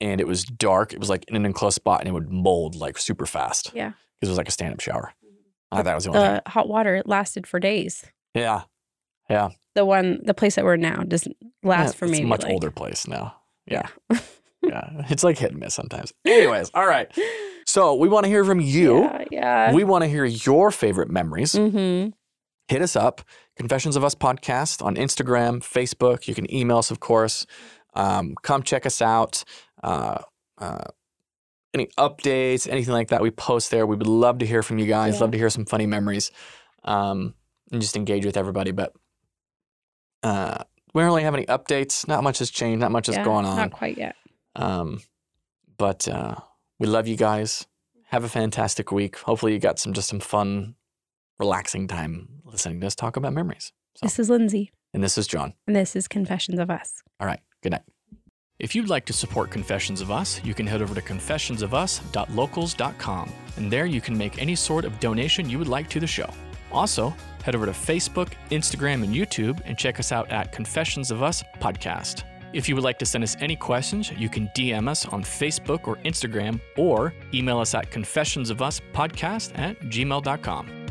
[0.00, 0.92] and it was dark.
[0.92, 3.70] It was like in an enclosed spot, and it would mold like super fast.
[3.74, 3.92] Yeah.
[4.20, 5.12] because it was like a stand up shower.
[5.70, 6.40] I thought that was the only thing.
[6.44, 8.04] The hot water it lasted for days.
[8.34, 8.62] Yeah,
[9.30, 9.50] Yeah.
[9.74, 12.44] The one, the place that we're now doesn't last Yeah, for it's maybe a much
[12.44, 13.34] older place now.
[13.66, 13.88] Yeah.
[14.62, 16.12] yeah, it's like hit and miss sometimes.
[16.26, 17.10] Anyways, all right.
[17.66, 19.02] So we want to hear from you.
[19.04, 19.24] Yeah.
[19.30, 19.72] yeah.
[19.72, 21.54] We want to hear your favorite memories.
[21.54, 22.10] mm-hmm.
[22.68, 23.22] Hit us up,
[23.62, 26.26] Confessions of Us podcast on Instagram, Facebook.
[26.26, 27.46] You can email us, of course.
[27.94, 29.44] Um, come check us out.
[29.80, 30.18] Uh,
[30.58, 30.86] uh,
[31.72, 33.86] any updates, anything like that, we post there.
[33.86, 35.14] We would love to hear from you guys.
[35.14, 35.20] Yeah.
[35.20, 36.32] Love to hear some funny memories,
[36.82, 37.34] um,
[37.70, 38.72] and just engage with everybody.
[38.72, 38.96] But
[40.24, 42.08] uh, we don't really have any updates.
[42.08, 42.80] Not much has changed.
[42.80, 43.56] Not much is going on.
[43.56, 44.16] Not quite yet.
[44.56, 44.98] Um,
[45.78, 46.34] but uh,
[46.80, 47.64] we love you guys.
[48.06, 49.18] Have a fantastic week.
[49.18, 50.74] Hopefully, you got some just some fun,
[51.42, 53.72] relaxing time listening to us talk about memories.
[53.96, 55.52] So, This is Lindsay, and this is John.
[55.66, 57.02] and this is Confessions of Us.
[57.20, 57.40] All right.
[57.62, 57.82] Good night.
[58.58, 63.72] If you'd like to support Confessions of Us, you can head over to confessionsofus.locals.com, and
[63.72, 66.30] there you can make any sort of donation you would like to the show.
[66.70, 67.12] Also,
[67.44, 71.42] head over to Facebook, Instagram, and YouTube and check us out at Confessions of Us
[71.60, 72.22] Podcast.
[72.52, 75.88] If you would like to send us any questions, you can DM us on Facebook
[75.88, 80.81] or Instagram or email us at confessionsofuspodcast at gmail.com.